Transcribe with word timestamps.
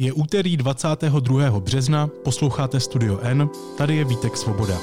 Je 0.00 0.12
úterý 0.12 0.56
22. 0.56 1.60
března, 1.60 2.06
posloucháte 2.24 2.80
Studio 2.80 3.18
N, 3.22 3.50
tady 3.78 3.96
je 3.96 4.04
Vítek 4.04 4.36
Svoboda. 4.36 4.74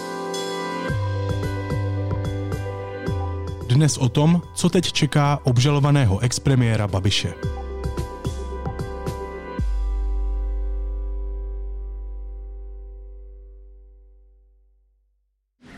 Dnes 3.68 3.98
o 3.98 4.10
tom, 4.10 4.42
co 4.56 4.70
teď 4.70 4.92
čeká 4.92 5.40
obžalovaného 5.44 6.20
expremiéra 6.20 6.88
Babiše. 6.88 7.34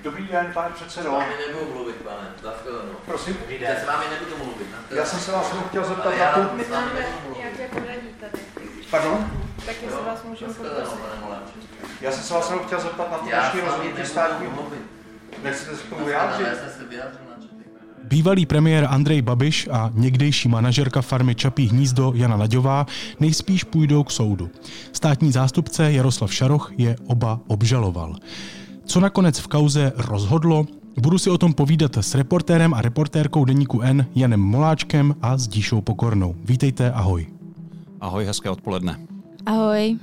Dobrý 0.03 0.27
den, 0.27 0.51
pane 0.53 0.69
předsedo. 0.75 1.09
S 1.09 1.11
vámi 1.13 1.33
nebudu 1.47 1.73
mluvit, 1.73 1.95
pane. 1.95 2.33
Zaschledanou. 2.43 2.93
Prosím, 3.05 3.37
Já 3.59 3.75
s 3.75 3.85
vámi 3.87 4.05
nebudu 4.09 4.37
mluvit. 4.43 4.67
já 4.95 5.05
jsem 5.05 5.19
se 5.19 5.31
vás 5.31 5.49
jenom 5.49 5.63
chtěl 5.69 5.83
zeptat 5.85 6.09
na 6.09 6.15
já 6.15 6.31
tu... 6.33 6.55
My 6.55 6.63
s 6.63 6.69
vámi 6.69 6.87
máme 6.87 6.99
nebudu 6.99 7.19
mluvit. 7.23 7.39
nějaké 7.39 7.67
poradí 7.67 8.07
tady. 8.19 8.76
Pardon? 8.91 9.25
Tak 9.65 9.75
jestli 9.83 10.05
vás 10.05 10.23
můžeme 10.29 10.53
poprosit. 10.53 10.99
pane 10.99 11.21
Moláček. 11.23 11.55
Já 12.01 12.11
jsem 12.11 12.23
se 12.23 12.33
vás 12.33 12.49
jenom 12.49 12.65
chtěl 12.65 12.81
zeptat 12.81 13.11
na 13.11 13.17
to 13.17 13.25
dnešní 13.25 13.59
rozhodnutí 13.59 14.05
státního... 14.05 14.51
Nechcete 15.43 15.75
se 15.75 15.83
k 15.83 15.89
tomu 15.89 16.05
vyjádřit? 16.05 16.47
Já 16.47 16.55
jsem 16.55 16.69
se 16.77 16.89
vyjádřil 16.89 17.21
na 17.29 17.41
četli. 17.41 17.63
Bývalý 18.03 18.45
premiér 18.45 18.87
Andrej 18.89 19.21
Babiš 19.21 19.67
a 19.71 19.91
někdejší 19.93 20.49
manažerka 20.49 21.01
farmy 21.01 21.35
Čapí 21.35 21.67
hnízdo 21.67 22.11
Jana 22.15 22.37
Naďová 22.37 22.85
nejspíš 23.19 23.63
půjdou 23.63 24.03
k 24.03 24.11
soudu. 24.11 24.49
Státní 24.93 25.31
zástupce 25.31 25.91
Jaroslav 25.91 26.33
Šaroch 26.33 26.71
je 26.77 26.95
oba 27.07 27.39
obžaloval. 27.47 28.15
Co 28.85 28.99
nakonec 28.99 29.39
v 29.39 29.47
kauze 29.47 29.93
rozhodlo, 29.97 30.65
budu 30.99 31.17
si 31.17 31.29
o 31.29 31.37
tom 31.37 31.53
povídat 31.53 31.97
s 31.97 32.15
reportérem 32.15 32.73
a 32.73 32.81
reportérkou 32.81 33.45
deníku 33.45 33.81
N 33.81 34.05
Janem 34.15 34.39
Moláčkem 34.39 35.15
a 35.21 35.37
s 35.37 35.47
Díšou 35.47 35.81
Pokornou. 35.81 36.35
Vítejte, 36.43 36.91
ahoj. 36.91 37.36
Ahoj, 38.01 38.25
hezké 38.25 38.49
odpoledne. 38.49 38.99
Ahoj. 39.45 39.97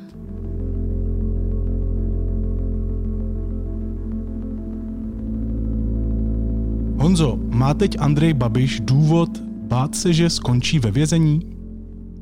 Honzo, 6.99 7.39
má 7.49 7.75
teď 7.75 7.97
Andrej 7.99 8.35
Babiš 8.35 8.81
důvod 8.81 9.39
bát 9.43 9.95
se, 9.95 10.13
že 10.13 10.31
skončí 10.31 10.79
ve 10.79 10.91
vězení? 10.91 11.41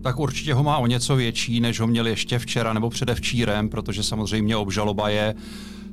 Tak 0.02 0.18
určitě 0.18 0.54
ho 0.54 0.62
má 0.62 0.78
o 0.78 0.86
něco 0.86 1.16
větší, 1.16 1.60
než 1.60 1.80
ho 1.80 1.86
měl 1.86 2.06
ještě 2.06 2.38
včera 2.38 2.72
nebo 2.72 2.90
předevčírem, 2.90 3.68
protože 3.68 4.02
samozřejmě 4.02 4.56
obžaloba 4.56 5.08
je 5.08 5.34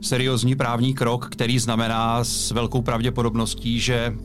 seriózní 0.02 0.56
právní 0.56 0.94
krok, 0.94 1.30
který 1.32 1.60
znamená 1.60 2.24
s 2.24 2.52
velkou 2.52 2.82
pravděpodobností, 2.82 3.80
že 3.80 4.16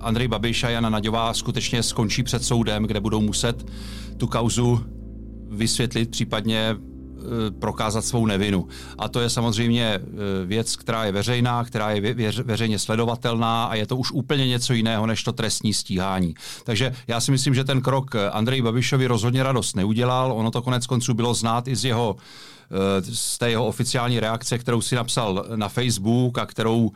Andrej 0.00 0.28
Babiš 0.28 0.64
a 0.64 0.70
Jana 0.70 0.90
Naďová 0.90 1.34
skutečně 1.34 1.82
skončí 1.82 2.22
před 2.22 2.44
soudem, 2.44 2.82
kde 2.84 3.00
budou 3.00 3.20
muset 3.20 3.66
tu 4.16 4.26
kauzu 4.26 4.80
vysvětlit, 5.50 6.10
případně 6.10 6.58
e, 6.58 6.76
prokázat 7.50 8.04
svou 8.04 8.26
nevinu. 8.26 8.68
A 8.98 9.08
to 9.08 9.20
je 9.20 9.30
samozřejmě 9.30 9.84
e, 9.84 10.00
věc, 10.46 10.76
která 10.76 11.04
je 11.04 11.12
veřejná, 11.12 11.64
která 11.64 11.90
je 11.90 12.14
veřejně 12.44 12.78
sledovatelná 12.78 13.64
a 13.64 13.74
je 13.74 13.86
to 13.86 13.96
už 13.96 14.12
úplně 14.12 14.46
něco 14.46 14.72
jiného 14.72 15.06
než 15.06 15.22
to 15.22 15.32
trestní 15.32 15.74
stíhání. 15.74 16.34
Takže 16.64 16.94
já 17.08 17.20
si 17.20 17.30
myslím, 17.30 17.54
že 17.54 17.64
ten 17.64 17.80
krok 17.80 18.14
Andrej 18.32 18.62
Babišovi 18.62 19.06
rozhodně 19.06 19.42
radost 19.42 19.76
neudělal. 19.76 20.32
Ono 20.32 20.50
to 20.50 20.62
konec 20.62 20.86
konců 20.86 21.14
bylo 21.14 21.34
znát 21.34 21.68
i 21.68 21.76
z 21.76 21.84
jeho 21.84 22.16
e, 22.70 23.02
z 23.14 23.38
té 23.38 23.50
jeho 23.50 23.66
oficiální 23.66 24.20
reakce, 24.20 24.58
kterou 24.58 24.80
si 24.80 24.94
napsal 24.94 25.46
na 25.56 25.68
Facebook 25.68 26.38
a 26.38 26.46
kterou 26.46 26.92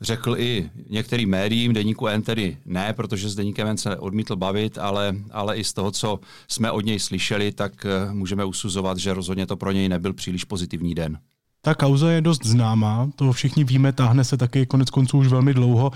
řekl 0.00 0.36
i 0.38 0.70
některým 0.90 1.30
médiím, 1.30 1.72
deníku 1.72 2.06
N 2.06 2.22
tedy 2.22 2.56
ne, 2.66 2.92
protože 2.92 3.28
s 3.28 3.34
deníkem 3.34 3.68
N 3.68 3.76
se 3.76 3.96
odmítl 3.96 4.36
bavit, 4.36 4.78
ale, 4.78 5.16
ale 5.30 5.56
i 5.56 5.64
z 5.64 5.72
toho, 5.72 5.90
co 5.90 6.20
jsme 6.48 6.70
od 6.70 6.84
něj 6.84 6.98
slyšeli, 6.98 7.52
tak 7.52 7.86
eh, 7.86 8.12
můžeme 8.12 8.44
usuzovat, 8.44 8.98
že 8.98 9.14
rozhodně 9.14 9.46
to 9.46 9.56
pro 9.56 9.72
něj 9.72 9.88
nebyl 9.88 10.12
příliš 10.12 10.44
pozitivní 10.44 10.94
den. 10.94 11.18
Ta 11.62 11.74
kauza 11.74 12.10
je 12.10 12.20
dost 12.20 12.46
známá, 12.46 13.10
to 13.16 13.32
všichni 13.32 13.64
víme, 13.64 13.92
táhne 13.92 14.24
se 14.24 14.36
taky 14.36 14.66
konec 14.66 14.90
konců 14.90 15.18
už 15.18 15.26
velmi 15.26 15.54
dlouho. 15.54 15.90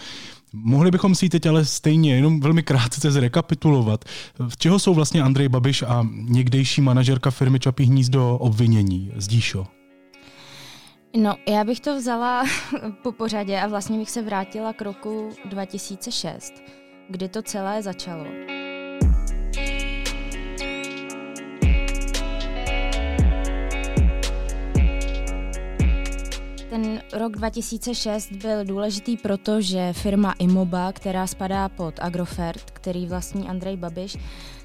Mohli 0.53 0.91
bychom 0.91 1.15
si 1.15 1.25
ji 1.25 1.29
teď 1.29 1.47
ale 1.47 1.65
stejně 1.65 2.15
jenom 2.15 2.41
velmi 2.41 2.63
krátce 2.63 3.11
zrekapitulovat. 3.11 4.05
V 4.49 4.57
čeho 4.57 4.79
jsou 4.79 4.95
vlastně 4.95 5.23
Andrej 5.23 5.49
Babiš 5.49 5.83
a 5.83 6.07
někdejší 6.13 6.81
manažerka 6.81 7.31
firmy 7.31 7.61
Čapí 7.61 7.85
hnízdo 7.85 8.39
obvinění? 8.39 9.13
Zdíšo. 9.17 9.67
No, 11.17 11.37
já 11.49 11.65
bych 11.65 11.81
to 11.81 11.97
vzala 11.97 12.45
po 13.03 13.13
pořadě 13.13 13.61
a 13.61 13.67
vlastně 13.67 13.99
bych 13.99 14.11
se 14.11 14.23
vrátila 14.23 14.73
k 14.73 14.83
roku 14.83 15.31
2006, 15.45 16.55
kdy 17.09 17.29
to 17.29 17.43
celé 17.43 17.83
začalo. 17.83 18.25
Ten 26.71 27.03
rok 27.13 27.33
2006 27.37 28.33
byl 28.33 28.65
důležitý 28.65 29.17
proto, 29.17 29.61
že 29.61 29.93
firma 29.93 30.35
Imoba, 30.39 30.93
která 30.93 31.27
spadá 31.27 31.69
pod 31.69 31.95
Agrofert, 32.01 32.71
který 32.71 33.07
vlastní 33.07 33.49
Andrej 33.49 33.77
Babiš, 33.77 34.17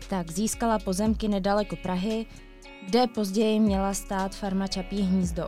tak 0.09 0.31
získala 0.31 0.79
pozemky 0.79 1.27
nedaleko 1.27 1.75
Prahy, 1.75 2.25
kde 2.85 3.07
později 3.07 3.59
měla 3.59 3.93
stát 3.93 4.35
farma 4.35 4.67
Čapí 4.67 5.01
hnízdo. 5.01 5.47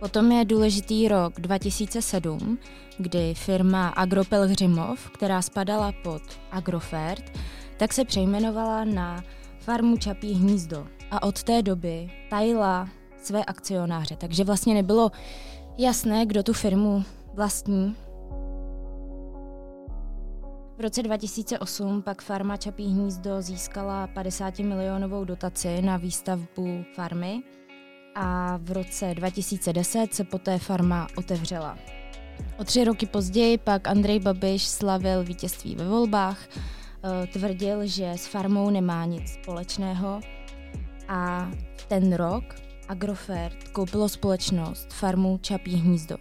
Potom 0.00 0.32
je 0.32 0.44
důležitý 0.44 1.08
rok 1.08 1.40
2007, 1.40 2.58
kdy 2.98 3.34
firma 3.34 3.88
Agropelhřimov, 3.88 5.10
která 5.10 5.42
spadala 5.42 5.92
pod 6.02 6.22
Agrofert, 6.50 7.38
tak 7.76 7.92
se 7.92 8.04
přejmenovala 8.04 8.84
na 8.84 9.24
farmu 9.58 9.96
Čapí 9.96 10.32
hnízdo. 10.32 10.86
A 11.10 11.22
od 11.22 11.42
té 11.42 11.62
doby 11.62 12.10
tajila 12.30 12.88
své 13.22 13.44
akcionáře, 13.44 14.16
takže 14.16 14.44
vlastně 14.44 14.74
nebylo 14.74 15.10
jasné, 15.78 16.26
kdo 16.26 16.42
tu 16.42 16.52
firmu 16.52 17.04
vlastní. 17.34 17.96
V 20.78 20.80
roce 20.80 21.02
2008 21.02 22.02
pak 22.02 22.22
farma 22.22 22.56
Čapí 22.56 22.86
hnízdo 22.86 23.42
získala 23.42 24.06
50 24.06 24.58
milionovou 24.58 25.24
dotaci 25.24 25.82
na 25.82 25.96
výstavbu 25.96 26.84
farmy 26.94 27.42
a 28.16 28.58
v 28.62 28.72
roce 28.72 29.14
2010 29.14 30.14
se 30.14 30.24
poté 30.24 30.58
farma 30.58 31.06
otevřela. 31.16 31.78
O 32.58 32.64
tři 32.64 32.84
roky 32.84 33.06
později 33.06 33.58
pak 33.58 33.88
Andrej 33.88 34.20
Babiš 34.20 34.66
slavil 34.66 35.24
vítězství 35.24 35.74
ve 35.74 35.88
volbách, 35.88 36.38
eh, 36.56 37.26
tvrdil, 37.26 37.86
že 37.86 38.10
s 38.10 38.26
farmou 38.26 38.70
nemá 38.70 39.04
nic 39.04 39.28
společného 39.28 40.20
a 41.08 41.50
ten 41.88 42.12
rok 42.12 42.44
Agrofert 42.88 43.68
koupilo 43.68 44.08
společnost 44.08 44.92
farmu 44.92 45.38
Čapí 45.42 45.76
hnízdo. 45.76 46.16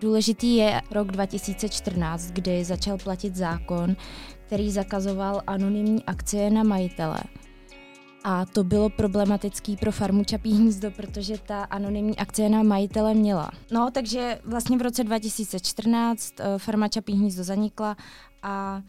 Důležitý 0.00 0.56
je 0.56 0.80
rok 0.90 1.12
2014, 1.12 2.30
kdy 2.30 2.64
začal 2.64 2.98
platit 2.98 3.36
zákon, 3.36 3.96
který 4.46 4.70
zakazoval 4.70 5.42
anonymní 5.46 6.04
akcie 6.04 6.50
na 6.50 6.62
majitele. 6.62 7.18
A 8.24 8.46
to 8.46 8.64
bylo 8.64 8.90
problematický 8.90 9.76
pro 9.76 9.92
farmu 9.92 10.24
Čapí 10.24 10.52
hnízdo, 10.52 10.90
protože 10.90 11.38
ta 11.38 11.64
anonymní 11.64 12.18
akcie 12.18 12.48
na 12.48 12.62
majitele 12.62 13.14
měla. 13.14 13.50
No, 13.70 13.90
takže 13.90 14.38
vlastně 14.44 14.78
v 14.78 14.82
roce 14.82 15.04
2014 15.04 16.32
uh, 16.40 16.58
farma 16.58 16.88
Čapí 16.88 17.12
hnízdo 17.12 17.44
zanikla 17.44 17.96
a 18.42 18.82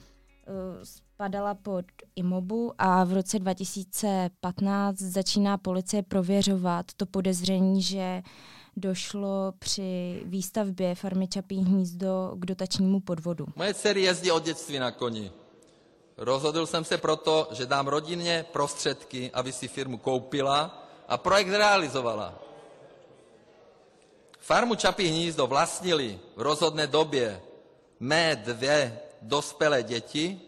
uh, 0.48 0.84
spadala 0.84 1.54
pod 1.54 1.86
Imobu 2.16 2.72
a 2.78 3.04
v 3.04 3.14
roce 3.14 3.40
2015 3.40 4.98
začíná 4.98 5.58
policie 5.58 6.04
prověřovat 6.04 6.86
to 6.98 7.06
podezření, 7.06 7.82
že 7.82 8.22
došlo 8.78 9.54
při 9.60 10.22
výstavbě 10.26 10.96
farmy 10.96 11.28
Čapí 11.28 11.58
hnízdo 11.58 12.32
k 12.36 12.46
dotačnímu 12.46 13.00
podvodu. 13.00 13.46
Moje 13.56 13.74
dcery 13.74 14.02
jezdí 14.02 14.32
od 14.32 14.44
dětství 14.44 14.80
na 14.80 14.92
koni. 14.92 15.32
Rozhodl 16.18 16.66
jsem 16.66 16.86
se 16.86 16.98
proto, 16.98 17.48
že 17.52 17.66
dám 17.66 17.88
rodině 17.88 18.46
prostředky, 18.52 19.32
aby 19.34 19.52
si 19.52 19.68
firmu 19.68 19.98
koupila 19.98 20.86
a 21.08 21.18
projekt 21.18 21.50
realizovala. 21.50 22.34
Farmu 24.40 24.76
Čapí 24.76 25.08
hnízdo 25.08 25.48
vlastnili 25.48 26.20
v 26.36 26.42
rozhodné 26.42 26.88
době 26.88 27.42
mé 28.00 28.36
dvě 28.36 29.00
dospělé 29.22 29.84
děti 29.84 30.42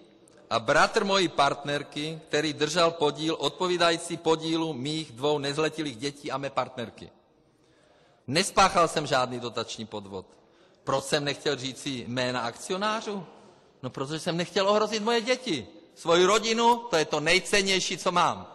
a 0.49 0.59
bratr 0.59 1.03
mojí 1.03 1.27
partnerky, 1.27 2.19
který 2.27 2.53
držel 2.53 2.91
podíl 2.91 3.35
odpovídající 3.39 4.17
podílu 4.17 4.73
mých 4.73 5.11
dvou 5.11 5.37
nezletilých 5.37 5.97
dětí 5.97 6.31
a 6.31 6.37
mé 6.37 6.49
partnerky. 6.49 7.09
Nespáchal 8.27 8.87
jsem 8.87 9.07
žádný 9.07 9.39
dotační 9.39 9.85
podvod. 9.85 10.25
Proč 10.83 11.03
jsem 11.03 11.23
nechtěl 11.23 11.55
říci 11.55 12.05
jména 12.07 12.41
akcionářů? 12.41 13.25
No 13.85 13.89
protože 13.89 14.19
jsem 14.19 14.37
nechtěl 14.37 14.69
ohrozit 14.69 15.03
moje 15.03 15.21
děti, 15.21 15.67
svoji 15.95 16.25
rodinu, 16.25 16.75
to 16.89 16.95
je 16.95 17.05
to 17.05 17.19
nejcennější, 17.19 17.97
co 17.97 18.11
mám. 18.11 18.47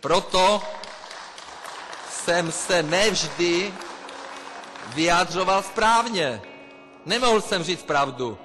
Proto 0.00 0.62
jsem 2.10 2.52
se 2.52 2.82
nevždy 2.82 3.74
vyjadřoval 4.94 5.62
správně. 5.62 6.42
Nemohl 7.06 7.40
jsem 7.40 7.62
říct 7.62 7.82
pravdu. 7.82 8.38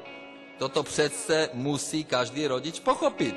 Toto 0.58 0.84
přece 0.84 1.50
musí 1.54 2.04
každý 2.04 2.48
rodič 2.48 2.80
pochopit. 2.80 3.36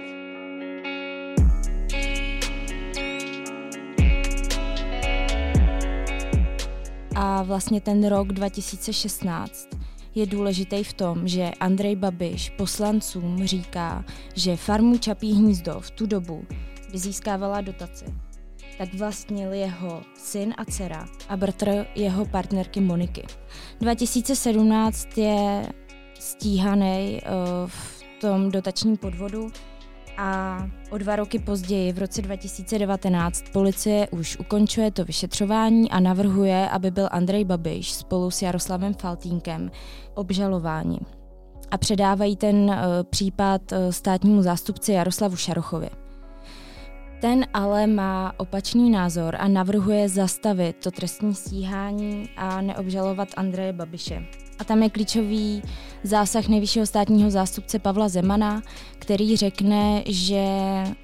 A 7.14 7.42
vlastně 7.42 7.80
ten 7.80 8.08
rok 8.08 8.28
2016 8.28 9.85
je 10.16 10.26
důležitý 10.26 10.84
v 10.84 10.92
tom, 10.92 11.28
že 11.28 11.50
Andrej 11.60 11.96
Babiš 11.96 12.50
poslancům 12.50 13.46
říká, 13.46 14.04
že 14.34 14.56
farmu 14.56 14.98
Čapí 14.98 15.32
hnízdo 15.32 15.80
v 15.80 15.90
tu 15.90 16.06
dobu, 16.06 16.44
kdy 16.88 16.98
získávala 16.98 17.60
dotaci, 17.60 18.04
tak 18.78 18.94
vlastnil 18.94 19.52
jeho 19.52 20.02
syn 20.14 20.54
a 20.56 20.64
dcera 20.64 21.06
a 21.28 21.36
bratr 21.36 21.86
jeho 21.94 22.26
partnerky 22.26 22.80
Moniky. 22.80 23.22
2017 23.80 25.18
je 25.18 25.72
stíhaný 26.20 27.20
uh, 27.22 27.68
v 27.70 28.04
tom 28.20 28.50
dotačním 28.50 28.96
podvodu 28.96 29.48
a 30.18 30.58
o 30.90 30.98
dva 30.98 31.16
roky 31.16 31.38
později, 31.38 31.92
v 31.92 31.98
roce 31.98 32.22
2019, 32.22 33.44
policie 33.52 34.08
už 34.10 34.36
ukončuje 34.38 34.90
to 34.90 35.04
vyšetřování 35.04 35.90
a 35.90 36.00
navrhuje, 36.00 36.68
aby 36.68 36.90
byl 36.90 37.08
Andrej 37.10 37.44
Babiš 37.44 37.92
spolu 37.92 38.30
s 38.30 38.42
Jaroslavem 38.42 38.94
Faltínkem 38.94 39.70
obžalováni. 40.14 40.98
A 41.70 41.78
předávají 41.78 42.36
ten 42.36 42.56
uh, 42.56 42.74
případ 43.10 43.72
uh, 43.72 43.78
státnímu 43.90 44.42
zástupci 44.42 44.92
Jaroslavu 44.92 45.36
Šarochovi. 45.36 45.90
Ten 47.20 47.46
ale 47.54 47.86
má 47.86 48.32
opačný 48.36 48.90
názor 48.90 49.36
a 49.38 49.48
navrhuje 49.48 50.08
zastavit 50.08 50.76
to 50.76 50.90
trestní 50.90 51.34
stíhání 51.34 52.28
a 52.36 52.60
neobžalovat 52.60 53.28
Andreje 53.36 53.72
Babiše. 53.72 54.45
A 54.58 54.64
tam 54.64 54.82
je 54.82 54.90
klíčový 54.90 55.62
zásah 56.02 56.48
nejvyššího 56.48 56.86
státního 56.86 57.30
zástupce 57.30 57.78
Pavla 57.78 58.08
Zemana, 58.08 58.62
který 58.98 59.36
řekne, 59.36 60.02
že 60.06 60.44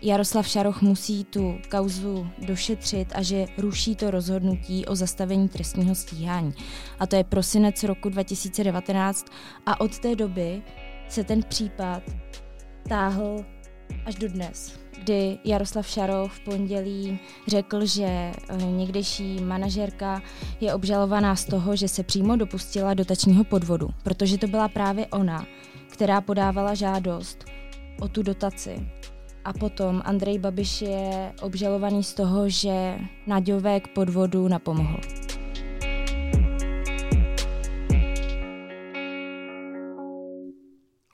Jaroslav 0.02 0.49
Šaroch 0.49 0.82
musí 0.82 1.25
tu 1.25 1.58
kauzu 1.70 2.26
došetřit 2.38 3.12
a 3.14 3.22
že 3.22 3.46
ruší 3.58 3.96
to 3.96 4.10
rozhodnutí 4.10 4.87
o 4.87 4.94
zastavení 4.94 5.49
trestního 5.49 5.94
stíhání. 5.94 6.54
A 6.99 7.06
to 7.06 7.16
je 7.16 7.25
prosinec 7.25 7.82
roku 7.82 8.08
2019 8.08 9.26
a 9.66 9.81
od 9.81 9.98
té 9.98 10.16
doby 10.16 10.62
se 11.08 11.25
ten 11.25 11.43
případ 11.43 12.02
táhl 12.88 13.44
až 14.06 14.14
do 14.14 14.28
dnes 14.28 14.81
kdy 15.02 15.38
Jaroslav 15.44 15.87
Šaroch 15.87 16.32
v 16.32 16.40
pondělí 16.40 17.19
řekl, 17.49 17.87
že 17.87 18.04
eh, 18.04 18.56
někdejší 18.56 19.40
manažerka 19.40 20.22
je 20.60 20.75
obžalovaná 20.75 21.37
z 21.37 21.44
toho, 21.44 21.76
že 21.76 21.88
se 21.88 22.02
přímo 22.02 22.37
dopustila 22.37 22.94
dotačního 22.94 23.44
podvodu, 23.44 23.88
protože 24.02 24.38
to 24.38 24.46
byla 24.46 24.69
právě 24.69 25.06
ona, 25.06 25.46
která 25.88 26.20
podávala 26.20 26.75
žádost 26.75 27.44
o 28.00 28.08
tu 28.08 28.22
dotaci. 28.22 28.88
A 29.44 29.52
potom 29.52 30.02
Andrej 30.04 30.38
Babiš 30.38 30.82
je 30.82 31.32
obžalovaný 31.43 32.05
z 32.05 32.14
toho, 32.14 32.48
že 32.48 32.98
Naďové 33.26 33.81
k 33.81 33.88
podvodu 33.88 34.48
napomohl. 34.48 35.00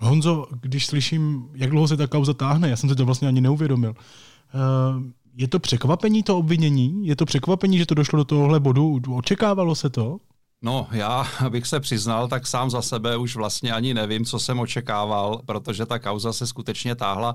Honzo, 0.09 0.47
když 0.61 0.87
slyším, 0.87 1.49
jak 1.55 1.71
dlouho 1.71 1.89
se 1.89 1.97
ta 1.97 2.07
kauza 2.07 2.35
táhne, 2.35 2.71
já 2.71 2.77
jsem 2.77 2.91
si 2.91 2.97
to 2.97 3.07
vlastně 3.07 3.29
ani 3.29 3.41
neuvědomil. 3.41 3.95
Eh, 3.97 5.13
je 5.37 5.49
to 5.49 5.59
překvapení 5.59 6.23
to 6.23 6.39
obvinění? 6.39 7.07
Je 7.07 7.17
to 7.17 7.25
překvapení, 7.25 7.79
že 7.79 7.87
to 7.87 7.95
došlo 7.95 8.17
do 8.17 8.25
tohohle 8.25 8.61
bodu? 8.61 9.01
Očekávalo 9.09 9.75
se 9.75 9.91
to? 9.91 10.19
No, 10.63 10.87
já 10.93 11.27
bych 11.49 11.67
se 11.67 11.81
přiznal, 11.81 12.29
tak 12.29 12.47
sám 12.47 12.71
za 12.71 12.83
sebe 12.83 13.17
už 13.17 13.37
vlastně 13.37 13.73
ani 13.73 13.95
nevím, 13.95 14.25
co 14.25 14.39
jsem 14.39 14.61
očekával, 14.61 15.41
protože 15.47 15.87
ta 15.87 15.99
kauza 15.99 16.33
se 16.33 16.47
skutečně 16.47 16.95
táhla 16.95 17.35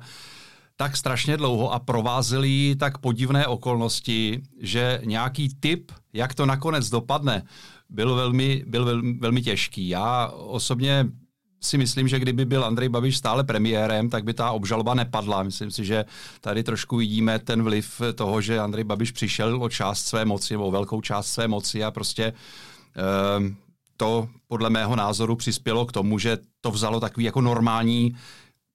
tak 0.76 0.98
strašně 0.98 1.38
dlouho 1.38 1.74
a 1.74 1.80
provázely 1.80 2.76
tak 2.76 2.98
podivné 2.98 3.48
okolnosti, 3.48 4.42
že 4.60 5.02
nějaký 5.06 5.56
typ, 5.60 5.92
jak 6.14 6.34
to 6.34 6.46
nakonec 6.46 6.90
dopadne, 6.90 7.44
byl 7.90 8.16
velmi, 8.16 8.64
byl 8.68 8.86
velmi, 8.86 9.14
velmi 9.14 9.42
těžký. 9.42 9.90
Já 9.90 10.28
osobně 10.28 11.06
si 11.66 11.78
myslím, 11.78 12.08
že 12.08 12.20
kdyby 12.20 12.46
byl 12.46 12.66
Andrej 12.66 12.90
Babiš 12.90 13.18
stále 13.18 13.44
premiérem, 13.44 14.10
tak 14.10 14.24
by 14.24 14.34
ta 14.34 14.52
obžaloba 14.52 14.94
nepadla. 14.94 15.44
Myslím 15.44 15.72
si, 15.72 15.86
že 15.86 16.06
tady 16.42 16.64
trošku 16.64 16.98
vidíme 16.98 17.40
ten 17.40 17.64
vliv 17.64 18.02
toho, 18.16 18.42
že 18.42 18.60
Andrej 18.60 18.84
Babiš 18.84 19.12
přišel 19.12 19.64
o 19.64 19.70
část 19.70 20.06
své 20.06 20.26
moci, 20.26 20.58
o 20.58 20.72
velkou 20.72 21.02
část 21.02 21.28
své 21.28 21.48
moci 21.48 21.84
a 21.84 21.92
prostě 21.92 22.24
eh, 22.24 23.54
to 23.98 24.30
podle 24.48 24.70
mého 24.70 24.96
názoru 24.96 25.36
přispělo 25.36 25.86
k 25.86 25.92
tomu, 25.92 26.20
že 26.20 26.38
to 26.62 26.72
vzalo 26.72 27.00
takový 27.00 27.26
jako 27.26 27.42
normální 27.42 28.16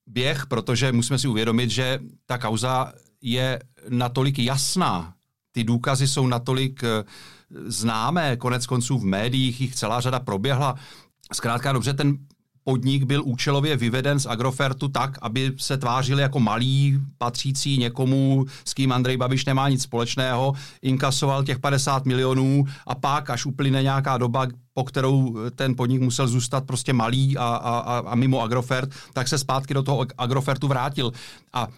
běh, 0.06 0.46
protože 0.46 0.92
musíme 0.92 1.18
si 1.18 1.28
uvědomit, 1.28 1.70
že 1.70 1.98
ta 2.26 2.38
kauza 2.38 2.92
je 3.22 3.60
natolik 3.88 4.38
jasná, 4.38 5.14
ty 5.52 5.64
důkazy 5.64 6.08
jsou 6.08 6.26
natolik 6.26 6.84
eh, 6.84 7.04
známé, 7.66 8.36
konec 8.36 8.66
konců 8.66 8.98
v 8.98 9.04
médiích 9.04 9.60
jich 9.60 9.74
celá 9.74 10.00
řada 10.00 10.20
proběhla. 10.20 10.74
Zkrátka 11.32 11.72
dobře, 11.72 11.94
ten 11.94 12.18
podnik 12.68 13.02
byl 13.02 13.22
účelově 13.24 13.76
vyveden 13.76 14.20
z 14.20 14.26
Agrofertu 14.26 14.88
tak, 14.88 15.18
aby 15.22 15.52
se 15.56 15.76
tvářili 15.76 16.22
jako 16.22 16.40
malý, 16.40 17.00
patřící 17.18 17.78
někomu, 17.78 18.46
s 18.64 18.74
kým 18.74 18.92
Andrej 18.92 19.16
Babiš 19.16 19.44
nemá 19.44 19.68
nic 19.68 19.82
společného, 19.82 20.52
inkasoval 20.82 21.44
těch 21.44 21.58
50 21.58 22.06
milionů 22.06 22.64
a 22.86 22.94
pak, 22.94 23.30
až 23.30 23.46
uplyne 23.46 23.82
nějaká 23.82 24.18
doba, 24.18 24.46
po 24.74 24.84
kterou 24.84 25.36
ten 25.54 25.76
podnik 25.76 26.00
musel 26.00 26.28
zůstat 26.28 26.64
prostě 26.64 26.92
malý 26.92 27.36
a, 27.36 27.44
a, 27.44 27.98
a 28.06 28.14
mimo 28.14 28.42
Agrofert, 28.42 28.90
tak 29.12 29.28
se 29.28 29.38
zpátky 29.38 29.74
do 29.74 29.82
toho 29.82 30.06
Agrofertu 30.18 30.68
vrátil. 30.68 31.12
A 31.52 31.68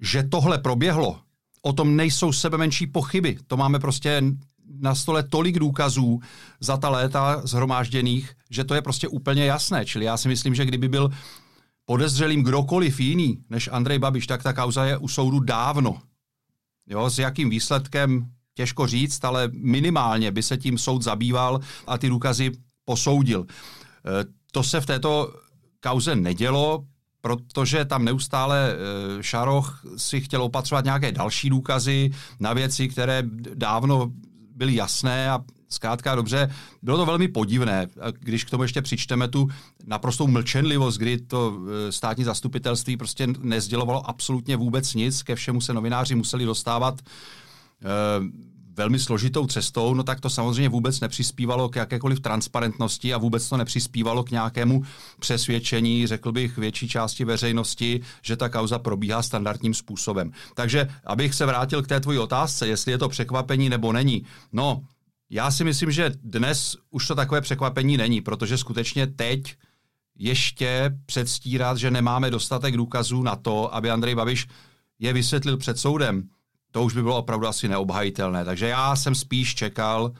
že 0.00 0.22
tohle 0.22 0.58
proběhlo, 0.58 1.18
o 1.62 1.72
tom 1.72 1.96
nejsou 1.96 2.32
sebe 2.32 2.58
menší 2.58 2.86
pochyby. 2.86 3.38
To 3.46 3.56
máme 3.56 3.78
prostě 3.78 4.22
na 4.80 4.94
stole 4.94 5.22
tolik 5.22 5.58
důkazů 5.58 6.20
za 6.60 6.76
ta 6.76 6.88
léta 6.88 7.42
zhromážděných, 7.44 8.32
že 8.50 8.64
to 8.64 8.74
je 8.74 8.82
prostě 8.82 9.08
úplně 9.08 9.44
jasné. 9.44 9.84
Čili 9.84 10.04
já 10.04 10.16
si 10.16 10.28
myslím, 10.28 10.54
že 10.54 10.64
kdyby 10.64 10.88
byl 10.88 11.10
podezřelým 11.84 12.42
kdokoliv 12.42 13.00
jiný 13.00 13.38
než 13.50 13.68
Andrej 13.72 13.98
Babiš, 13.98 14.26
tak 14.26 14.42
ta 14.42 14.52
kauza 14.52 14.84
je 14.84 14.96
u 14.96 15.08
soudu 15.08 15.40
dávno. 15.40 15.98
Jo, 16.86 17.10
s 17.10 17.18
jakým 17.18 17.50
výsledkem 17.50 18.30
těžko 18.54 18.86
říct, 18.86 19.24
ale 19.24 19.48
minimálně 19.52 20.30
by 20.30 20.42
se 20.42 20.56
tím 20.56 20.78
soud 20.78 21.02
zabýval 21.02 21.60
a 21.86 21.98
ty 21.98 22.08
důkazy 22.08 22.52
posoudil. 22.84 23.46
E, 23.46 24.24
to 24.52 24.62
se 24.62 24.80
v 24.80 24.86
této 24.86 25.34
kauze 25.80 26.16
nedělo, 26.16 26.84
protože 27.20 27.84
tam 27.84 28.04
neustále 28.04 28.72
e, 28.72 29.22
Šaroch 29.22 29.82
si 29.96 30.20
chtěl 30.20 30.42
opatřovat 30.42 30.84
nějaké 30.84 31.12
další 31.12 31.50
důkazy 31.50 32.10
na 32.40 32.52
věci, 32.52 32.88
které 32.88 33.22
dávno 33.54 34.10
byly 34.56 34.74
jasné 34.74 35.30
a 35.30 35.40
zkrátka 35.68 36.14
dobře, 36.14 36.50
bylo 36.82 36.96
to 36.96 37.06
velmi 37.06 37.28
podivné. 37.28 37.86
Když 38.20 38.44
k 38.44 38.50
tomu 38.50 38.62
ještě 38.62 38.82
přičteme 38.82 39.28
tu 39.28 39.48
naprostou 39.86 40.26
mlčenlivost, 40.26 40.98
kdy 40.98 41.18
to 41.18 41.58
e, 41.88 41.92
státní 41.92 42.24
zastupitelství 42.24 42.96
prostě 42.96 43.26
nezdělovalo 43.38 44.08
absolutně 44.08 44.56
vůbec 44.56 44.94
nic, 44.94 45.22
ke 45.22 45.34
všemu 45.34 45.60
se 45.60 45.74
novináři 45.74 46.14
museli 46.14 46.44
dostávat 46.44 47.00
e, 47.00 48.46
velmi 48.76 48.98
složitou 48.98 49.46
cestou, 49.46 49.94
no 49.94 50.02
tak 50.02 50.20
to 50.20 50.30
samozřejmě 50.30 50.68
vůbec 50.68 51.00
nepřispívalo 51.00 51.68
k 51.68 51.76
jakékoliv 51.76 52.20
transparentnosti 52.20 53.14
a 53.14 53.18
vůbec 53.18 53.48
to 53.48 53.56
nepřispívalo 53.56 54.24
k 54.24 54.30
nějakému 54.30 54.82
přesvědčení, 55.20 56.06
řekl 56.06 56.32
bych, 56.32 56.56
větší 56.58 56.88
části 56.88 57.24
veřejnosti, 57.24 58.00
že 58.22 58.36
ta 58.36 58.48
kauza 58.48 58.78
probíhá 58.78 59.22
standardním 59.22 59.74
způsobem. 59.74 60.32
Takže, 60.54 60.88
abych 61.04 61.34
se 61.34 61.46
vrátil 61.46 61.82
k 61.82 61.86
té 61.86 62.00
tvojí 62.00 62.18
otázce, 62.18 62.68
jestli 62.68 62.92
je 62.92 62.98
to 62.98 63.08
překvapení 63.08 63.68
nebo 63.68 63.92
není. 63.92 64.26
No, 64.52 64.82
já 65.30 65.50
si 65.50 65.64
myslím, 65.64 65.90
že 65.90 66.12
dnes 66.22 66.76
už 66.90 67.06
to 67.06 67.14
takové 67.14 67.40
překvapení 67.40 67.96
není, 67.96 68.20
protože 68.20 68.58
skutečně 68.58 69.06
teď 69.06 69.54
ještě 70.18 70.98
předstírat, 71.06 71.78
že 71.78 71.90
nemáme 71.90 72.30
dostatek 72.30 72.76
důkazů 72.76 73.22
na 73.22 73.36
to, 73.36 73.74
aby 73.74 73.90
Andrej 73.90 74.14
Babiš 74.14 74.46
je 74.98 75.12
vysvětlil 75.12 75.56
před 75.56 75.78
soudem, 75.78 76.28
to 76.76 76.82
už 76.82 76.94
by 76.94 77.02
bylo 77.02 77.18
opravdu 77.18 77.46
asi 77.46 77.68
neobhajitelné. 77.68 78.44
Takže 78.44 78.68
já 78.68 78.96
jsem 78.96 79.14
spíš 79.14 79.54
čekal, 79.54 80.12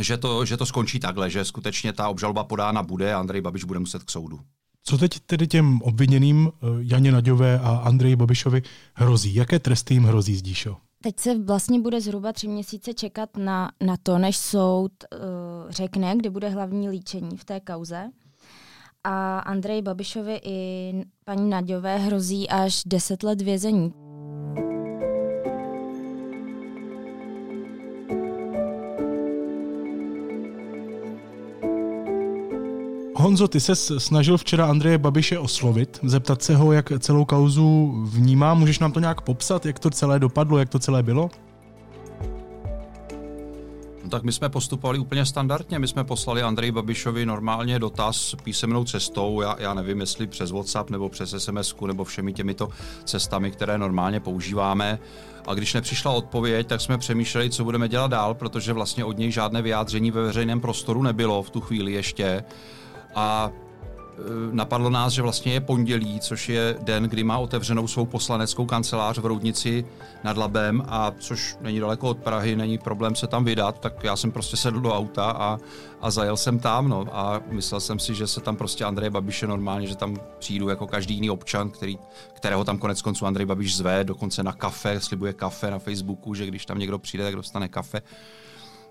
že 0.00 0.16
to, 0.16 0.44
že 0.44 0.56
to 0.56 0.66
skončí 0.66 1.00
takhle, 1.00 1.30
že 1.30 1.44
skutečně 1.44 1.92
ta 1.92 2.08
obžalba 2.08 2.44
podána 2.44 2.82
bude 2.82 3.14
a 3.14 3.20
Andrej 3.20 3.40
Babiš 3.40 3.64
bude 3.64 3.78
muset 3.78 4.02
k 4.02 4.10
soudu. 4.10 4.40
Co 4.84 4.98
teď 4.98 5.20
tedy 5.20 5.46
těm 5.46 5.82
obviněným 5.82 6.52
eh, 6.52 6.66
Janě 6.78 7.12
Naďové 7.12 7.58
a 7.58 7.76
Andreji 7.76 8.16
Babišovi 8.16 8.62
hrozí? 8.94 9.34
Jaké 9.34 9.58
tresty 9.58 9.94
jim 9.94 10.04
hrozí, 10.04 10.36
Zdíšo? 10.36 10.76
Teď 11.02 11.20
se 11.20 11.38
vlastně 11.38 11.80
bude 11.80 12.00
zhruba 12.00 12.32
tři 12.32 12.48
měsíce 12.48 12.94
čekat 12.94 13.36
na, 13.36 13.72
na 13.80 13.96
to, 14.02 14.18
než 14.18 14.36
soud 14.36 14.92
uh, 15.12 15.70
řekne, 15.70 16.16
kdy 16.16 16.30
bude 16.30 16.48
hlavní 16.48 16.88
líčení 16.88 17.36
v 17.36 17.44
té 17.44 17.60
kauze. 17.60 18.10
A 19.04 19.38
Andrej 19.38 19.82
Babišovi 19.82 20.40
i 20.44 20.92
paní 21.24 21.50
Naďové 21.50 21.98
hrozí 21.98 22.48
až 22.48 22.82
deset 22.86 23.22
let 23.22 23.42
vězení. 23.42 23.92
Honzo, 33.22 33.48
ty 33.48 33.60
se 33.60 34.00
snažil 34.00 34.38
včera 34.38 34.66
Andreje 34.66 34.98
Babiše 34.98 35.38
oslovit, 35.38 36.00
zeptat 36.02 36.42
se 36.42 36.56
ho, 36.56 36.72
jak 36.72 36.92
celou 36.98 37.24
kauzu 37.24 37.94
vnímá. 38.06 38.54
Můžeš 38.54 38.78
nám 38.78 38.92
to 38.92 39.00
nějak 39.00 39.20
popsat, 39.20 39.66
jak 39.66 39.78
to 39.78 39.90
celé 39.90 40.18
dopadlo, 40.18 40.58
jak 40.58 40.68
to 40.68 40.78
celé 40.78 41.02
bylo? 41.02 41.30
tak 44.12 44.22
my 44.22 44.32
jsme 44.32 44.48
postupovali 44.48 44.98
úplně 44.98 45.26
standardně. 45.26 45.78
My 45.78 45.88
jsme 45.88 46.04
poslali 46.04 46.42
Andreji 46.42 46.72
Babišovi 46.72 47.26
normálně 47.26 47.78
dotaz 47.78 48.34
písemnou 48.44 48.84
cestou. 48.84 49.40
Já, 49.40 49.56
já 49.58 49.74
nevím, 49.74 50.00
jestli 50.00 50.26
přes 50.26 50.50
WhatsApp 50.50 50.90
nebo 50.90 51.08
přes 51.08 51.34
SMS 51.38 51.74
nebo 51.86 52.04
všemi 52.04 52.32
těmito 52.32 52.68
cestami, 53.04 53.50
které 53.50 53.78
normálně 53.78 54.20
používáme. 54.20 54.98
A 55.46 55.54
když 55.54 55.74
nepřišla 55.74 56.12
odpověď, 56.12 56.66
tak 56.66 56.80
jsme 56.80 56.98
přemýšleli, 56.98 57.50
co 57.50 57.64
budeme 57.64 57.88
dělat 57.88 58.10
dál, 58.10 58.34
protože 58.34 58.72
vlastně 58.72 59.04
od 59.04 59.18
něj 59.18 59.30
žádné 59.30 59.62
vyjádření 59.62 60.10
ve 60.10 60.22
veřejném 60.22 60.60
prostoru 60.60 61.02
nebylo 61.02 61.42
v 61.42 61.50
tu 61.50 61.60
chvíli 61.60 61.92
ještě. 61.92 62.44
A 63.14 63.50
e, 63.50 64.54
napadlo 64.54 64.90
nás, 64.90 65.12
že 65.12 65.22
vlastně 65.22 65.52
je 65.52 65.60
pondělí, 65.60 66.20
což 66.20 66.48
je 66.48 66.76
den, 66.80 67.04
kdy 67.04 67.24
má 67.24 67.38
otevřenou 67.38 67.88
svou 67.88 68.06
poslaneckou 68.06 68.66
kancelář 68.66 69.18
v 69.18 69.26
Roudnici 69.26 69.84
nad 70.24 70.36
Labem 70.36 70.82
a 70.88 71.12
což 71.18 71.56
není 71.60 71.80
daleko 71.80 72.08
od 72.08 72.18
Prahy, 72.18 72.56
není 72.56 72.78
problém 72.78 73.14
se 73.14 73.26
tam 73.26 73.44
vydat, 73.44 73.80
tak 73.80 74.04
já 74.04 74.16
jsem 74.16 74.32
prostě 74.32 74.56
sedl 74.56 74.80
do 74.80 74.94
auta 74.94 75.30
a, 75.30 75.58
a 76.00 76.10
zajel 76.10 76.36
jsem 76.36 76.58
tam 76.58 76.88
no, 76.88 77.06
a 77.12 77.40
myslel 77.50 77.80
jsem 77.80 77.98
si, 77.98 78.14
že 78.14 78.26
se 78.26 78.40
tam 78.40 78.56
prostě 78.56 78.84
Andrej 78.84 79.10
Babiše 79.10 79.46
normálně, 79.46 79.86
že 79.86 79.96
tam 79.96 80.16
přijdu 80.38 80.68
jako 80.68 80.86
každý 80.86 81.14
jiný 81.14 81.30
občan, 81.30 81.70
který, 81.70 81.98
kterého 82.32 82.64
tam 82.64 82.78
konec 82.78 83.02
konců 83.02 83.26
Andrej 83.26 83.46
Babiš 83.46 83.76
zve, 83.76 84.04
dokonce 84.04 84.42
na 84.42 84.52
kafe, 84.52 85.00
slibuje 85.00 85.32
kafe 85.32 85.70
na 85.70 85.78
Facebooku, 85.78 86.34
že 86.34 86.46
když 86.46 86.66
tam 86.66 86.78
někdo 86.78 86.98
přijde, 86.98 87.24
tak 87.24 87.36
dostane 87.36 87.68
kafe. 87.68 88.02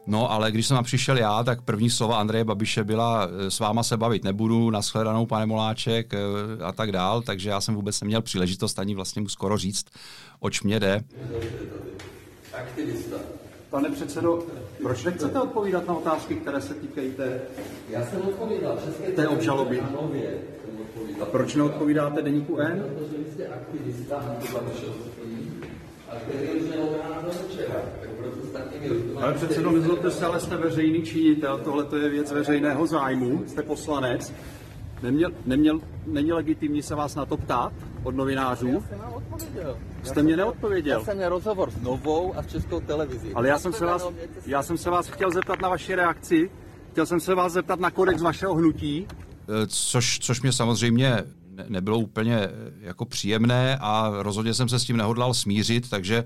No, 0.07 0.31
ale 0.31 0.51
když 0.51 0.67
jsem 0.67 0.75
tam 0.77 0.83
přišel 0.83 1.17
já, 1.17 1.43
tak 1.43 1.61
první 1.61 1.89
slova 1.89 2.17
Andreje 2.17 2.43
Babiše 2.43 2.83
byla 2.83 3.27
s 3.49 3.59
váma 3.59 3.83
se 3.83 3.97
bavit 3.97 4.23
nebudu, 4.23 4.69
nashledanou, 4.69 5.25
pane 5.25 5.45
Moláček 5.45 6.13
eh, 6.13 6.17
a 6.63 6.71
tak 6.71 6.91
dál, 6.91 7.21
takže 7.21 7.49
já 7.49 7.61
jsem 7.61 7.75
vůbec 7.75 8.01
neměl 8.01 8.21
příležitost 8.21 8.79
ani 8.79 8.95
vlastně 8.95 9.21
mu 9.21 9.29
skoro 9.29 9.57
říct, 9.57 9.85
oč 10.39 10.61
mě 10.63 10.79
jde. 10.79 11.03
Aktivista. 12.53 13.15
Pane 13.69 13.89
předsedo, 13.89 14.43
proč 14.83 15.03
nechcete 15.03 15.39
odpovídat 15.41 15.87
na 15.87 15.93
otázky, 15.93 16.35
které 16.35 16.61
se 16.61 16.73
týkají 16.73 17.11
té, 17.11 17.41
Já 17.89 18.05
jsem 18.05 18.21
odpovídal 18.21 18.75
přesně 18.77 19.07
té 19.07 19.27
obžaloby? 19.27 19.81
nově. 20.01 20.33
jsem 20.65 20.81
odpovídal. 20.81 21.23
A 21.23 21.25
proč 21.25 21.55
neodpovídáte 21.55 22.21
deníku 22.21 22.57
N? 22.57 22.83
Protože 22.97 23.17
vy 23.17 23.31
jste 23.33 23.47
aktivista 23.47 24.35
antibabišovství 26.11 26.17
a 26.17 26.19
který 26.19 26.47
už 26.47 26.69
neobrá 26.69 27.21
do 27.21 27.27
večera. 27.27 27.81
Tak 28.01 28.09
proto 28.09 28.45
s 28.47 28.51
takými 28.51 28.89
Pane 29.13 29.33
předsedo, 29.33 29.71
nezlobte 29.71 30.11
se, 30.11 30.25
ale 30.25 30.39
jste 30.39 30.57
veřejný 30.57 31.03
činitel, 31.03 31.57
tohle 31.57 31.83
to 31.83 31.97
je 31.97 32.09
věc 32.09 32.31
veřejného 32.31 32.87
zájmu, 32.87 33.43
jste 33.47 33.63
poslanec. 33.63 34.33
Neměl, 35.03 35.31
neměl, 35.45 35.79
není 36.05 36.31
legitimní 36.33 36.81
se 36.81 36.95
vás 36.95 37.15
na 37.15 37.25
to 37.25 37.37
ptát 37.37 37.73
od 38.03 38.15
novinářů? 38.15 38.83
jsem 38.89 38.99
vám 38.99 39.13
odpověděl. 39.13 39.77
Jste 40.03 40.23
mě 40.23 40.37
neodpověděl. 40.37 40.99
Já 40.99 41.05
jsem 41.05 41.17
měl 41.17 41.29
rozhovor 41.29 41.71
s 41.71 41.81
Novou 41.81 42.37
a 42.37 42.43
s 42.43 42.47
Českou 42.47 42.79
televizí. 42.79 43.33
Ale 43.33 43.47
já 43.47 43.59
jsem, 43.59 43.73
se 43.73 43.85
vás, 43.85 44.07
já 44.45 44.63
jsem 44.63 44.77
se 44.77 44.89
vás 44.89 45.07
chtěl 45.07 45.31
zeptat 45.31 45.61
na 45.61 45.69
vaši 45.69 45.95
reakci, 45.95 46.49
chtěl 46.91 47.05
jsem 47.05 47.19
se 47.19 47.35
vás 47.35 47.53
zeptat 47.53 47.79
na 47.79 47.91
kodex 47.91 48.21
vašeho 48.21 48.53
hnutí. 48.53 49.07
Eh, 49.09 49.67
což, 49.67 50.19
což 50.19 50.41
mě 50.41 50.51
samozřejmě 50.51 51.23
nebylo 51.67 51.99
úplně 51.99 52.35
eh, 52.35 52.49
jako 52.79 53.05
příjemné 53.05 53.77
a 53.81 54.11
rozhodně 54.13 54.53
jsem 54.53 54.69
se 54.69 54.79
s 54.79 54.83
tím 54.83 54.97
nehodlal 54.97 55.33
smířit, 55.33 55.89
takže 55.89 56.23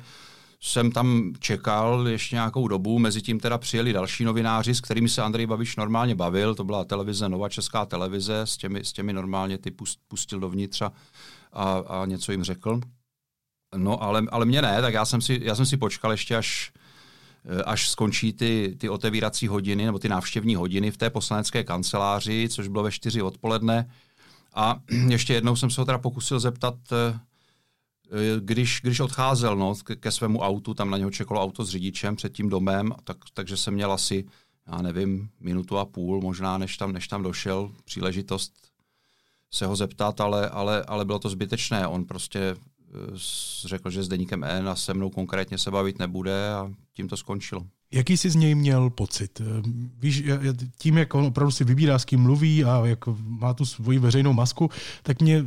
jsem 0.62 0.92
tam 0.92 1.34
čekal 1.40 2.08
ještě 2.08 2.36
nějakou 2.36 2.68
dobu, 2.68 3.00
mezi 3.00 3.22
tím 3.22 3.40
teda 3.40 3.58
přijeli 3.58 3.94
další 3.94 4.24
novináři, 4.24 4.76
s 4.76 4.82
kterými 4.82 5.10
se 5.10 5.22
Andrej 5.22 5.46
Babiš 5.46 5.76
normálně 5.76 6.16
bavil, 6.16 6.56
to 6.56 6.64
byla 6.64 6.86
televize, 6.86 7.30
Nova 7.30 7.50
Česká 7.50 7.86
televize, 7.86 8.42
s 8.42 8.58
těmi, 8.58 8.86
s 8.86 8.94
těmi 8.94 9.14
normálně 9.14 9.58
ty 9.58 9.72
pust, 9.72 10.00
pustil 10.08 10.40
dovnitř 10.40 10.82
a, 10.82 10.92
a, 11.54 11.84
a 11.88 12.06
něco 12.06 12.32
jim 12.32 12.44
řekl. 12.44 12.80
No, 13.78 14.04
ale, 14.04 14.24
ale 14.32 14.46
mě 14.46 14.62
ne, 14.62 14.82
tak 14.82 14.94
já 14.94 15.06
jsem 15.06 15.22
si, 15.22 15.40
já 15.44 15.56
jsem 15.56 15.66
si 15.66 15.78
počkal 15.78 16.12
ještě, 16.12 16.36
až, 16.36 16.72
eh, 17.46 17.64
až 17.64 17.90
skončí 17.90 18.34
ty, 18.34 18.76
ty 18.78 18.90
otevírací 18.90 19.48
hodiny 19.48 19.86
nebo 19.86 20.00
ty 20.00 20.10
návštěvní 20.10 20.56
hodiny 20.56 20.92
v 20.92 20.98
té 20.98 21.10
poslanecké 21.10 21.64
kanceláři, 21.64 22.50
což 22.50 22.68
bylo 22.68 22.84
ve 22.84 22.92
čtyři 22.92 23.22
odpoledne. 23.22 23.90
A 24.56 24.80
ještě 25.10 25.34
jednou 25.34 25.56
jsem 25.56 25.70
se 25.70 25.82
ho 25.82 25.86
teda 25.86 25.98
pokusil 25.98 26.40
zeptat, 26.40 26.76
eh, 26.92 27.20
když, 28.40 28.80
když 28.84 29.00
odcházel 29.00 29.56
no, 29.56 29.76
ke, 30.00 30.12
svému 30.12 30.40
autu, 30.40 30.74
tam 30.74 30.90
na 30.90 30.98
něho 30.98 31.12
čekalo 31.12 31.42
auto 31.42 31.66
s 31.66 31.70
řidičem 31.70 32.16
před 32.16 32.34
tím 32.34 32.50
domem, 32.50 32.94
tak, 33.04 33.18
takže 33.34 33.58
jsem 33.58 33.74
měl 33.74 33.92
asi, 33.92 34.26
já 34.68 34.82
nevím, 34.82 35.30
minutu 35.40 35.78
a 35.78 35.86
půl 35.86 36.22
možná, 36.22 36.58
než 36.58 36.78
tam, 36.78 36.94
než 36.94 37.08
tam 37.08 37.24
došel, 37.24 37.72
příležitost 37.86 38.54
se 39.54 39.66
ho 39.66 39.76
zeptat, 39.76 40.22
ale, 40.22 40.50
ale, 40.50 40.84
ale 40.84 41.06
bylo 41.06 41.20
to 41.20 41.30
zbytečné. 41.30 41.88
On 41.88 42.06
prostě 42.06 42.40
eh, 42.40 42.56
řekl, 43.66 43.90
že 43.90 44.04
s 44.04 44.08
deníkem 44.08 44.44
N 44.44 44.70
a 44.70 44.76
se 44.76 44.94
mnou 44.94 45.10
konkrétně 45.10 45.58
se 45.58 45.72
bavit 45.72 46.00
nebude 46.00 46.54
a 46.54 46.72
tím 46.94 47.08
to 47.08 47.18
skončilo. 47.18 47.66
Jaký 47.96 48.18
jsi 48.18 48.30
z 48.30 48.36
něj 48.36 48.56
měl 48.56 48.90
pocit? 48.90 49.42
Eh, 49.42 49.62
Víš, 50.00 50.24
tím, 50.78 50.98
jak 50.98 51.16
on 51.16 51.26
opravdu 51.26 51.52
si 51.52 51.64
vybírá, 51.64 52.00
s 52.00 52.06
kým 52.06 52.20
mluví 52.20 52.64
a 52.66 52.86
jak 52.86 53.00
má 53.24 53.54
tu 53.54 53.66
svoji 53.66 54.00
veřejnou 54.00 54.34
masku, 54.34 54.70
tak 55.04 55.22
mě 55.22 55.46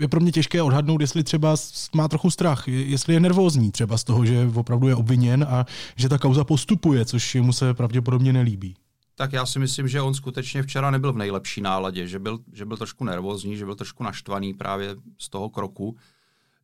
je 0.00 0.08
pro 0.08 0.20
mě 0.20 0.32
těžké 0.32 0.62
odhadnout, 0.62 1.00
jestli 1.00 1.24
třeba 1.24 1.56
má 1.94 2.08
trochu 2.08 2.30
strach, 2.30 2.68
je- 2.68 2.84
jestli 2.84 3.14
je 3.14 3.20
nervózní 3.20 3.72
třeba 3.72 3.98
z 3.98 4.04
toho, 4.04 4.24
že 4.26 4.50
opravdu 4.54 4.88
je 4.88 4.94
obviněn 4.94 5.46
a 5.50 5.66
že 5.96 6.08
ta 6.08 6.18
kauza 6.18 6.44
postupuje, 6.44 7.04
což 7.04 7.34
mu 7.34 7.52
se 7.52 7.74
pravděpodobně 7.74 8.32
nelíbí. 8.32 8.74
Tak 9.14 9.32
já 9.32 9.46
si 9.46 9.58
myslím, 9.58 9.88
že 9.88 10.00
on 10.02 10.14
skutečně 10.14 10.62
včera 10.62 10.90
nebyl 10.90 11.12
v 11.12 11.16
nejlepší 11.16 11.60
náladě, 11.60 12.06
že 12.06 12.18
byl, 12.18 12.38
že 12.52 12.64
byl 12.64 12.76
trošku 12.76 13.04
nervózní, 13.04 13.56
že 13.56 13.64
byl 13.64 13.74
trošku 13.74 14.04
naštvaný 14.04 14.54
právě 14.54 14.96
z 15.18 15.28
toho 15.28 15.48
kroku. 15.48 15.96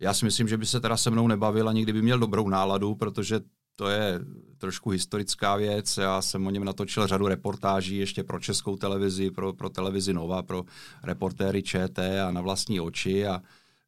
Já 0.01 0.15
si 0.15 0.25
myslím, 0.25 0.49
že 0.49 0.57
by 0.59 0.67
se 0.67 0.81
teda 0.81 0.97
se 0.97 1.11
mnou 1.11 1.29
nebavil 1.29 1.69
ani 1.69 1.83
kdyby 1.83 2.03
měl 2.03 2.19
dobrou 2.19 2.49
náladu, 2.49 2.95
protože 2.95 3.41
to 3.77 3.89
je 3.89 4.21
trošku 4.59 4.91
historická 4.91 5.57
věc. 5.57 5.97
Já 5.97 6.23
jsem 6.23 6.47
o 6.47 6.51
něm 6.51 6.65
natočil 6.65 7.07
řadu 7.07 7.29
reportáží 7.29 7.97
ještě 7.97 8.25
pro 8.25 8.41
českou 8.41 8.77
televizi, 8.77 9.31
pro, 9.31 9.53
pro 9.53 9.71
televizi 9.71 10.13
Nova, 10.13 10.43
pro 10.43 10.65
reportéry 11.03 11.63
ČT 11.63 12.21
a 12.21 12.31
na 12.31 12.41
vlastní 12.41 12.81
oči 12.81 13.27
a 13.27 13.43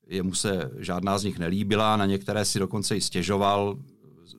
jemu 0.07 0.35
se 0.35 0.71
žádná 0.79 1.19
z 1.19 1.25
nich 1.25 1.39
nelíbila, 1.39 1.97
na 1.97 2.07
některé 2.07 2.45
si 2.45 2.59
dokonce 2.59 2.97
i 2.97 3.01
stěžoval 3.01 3.79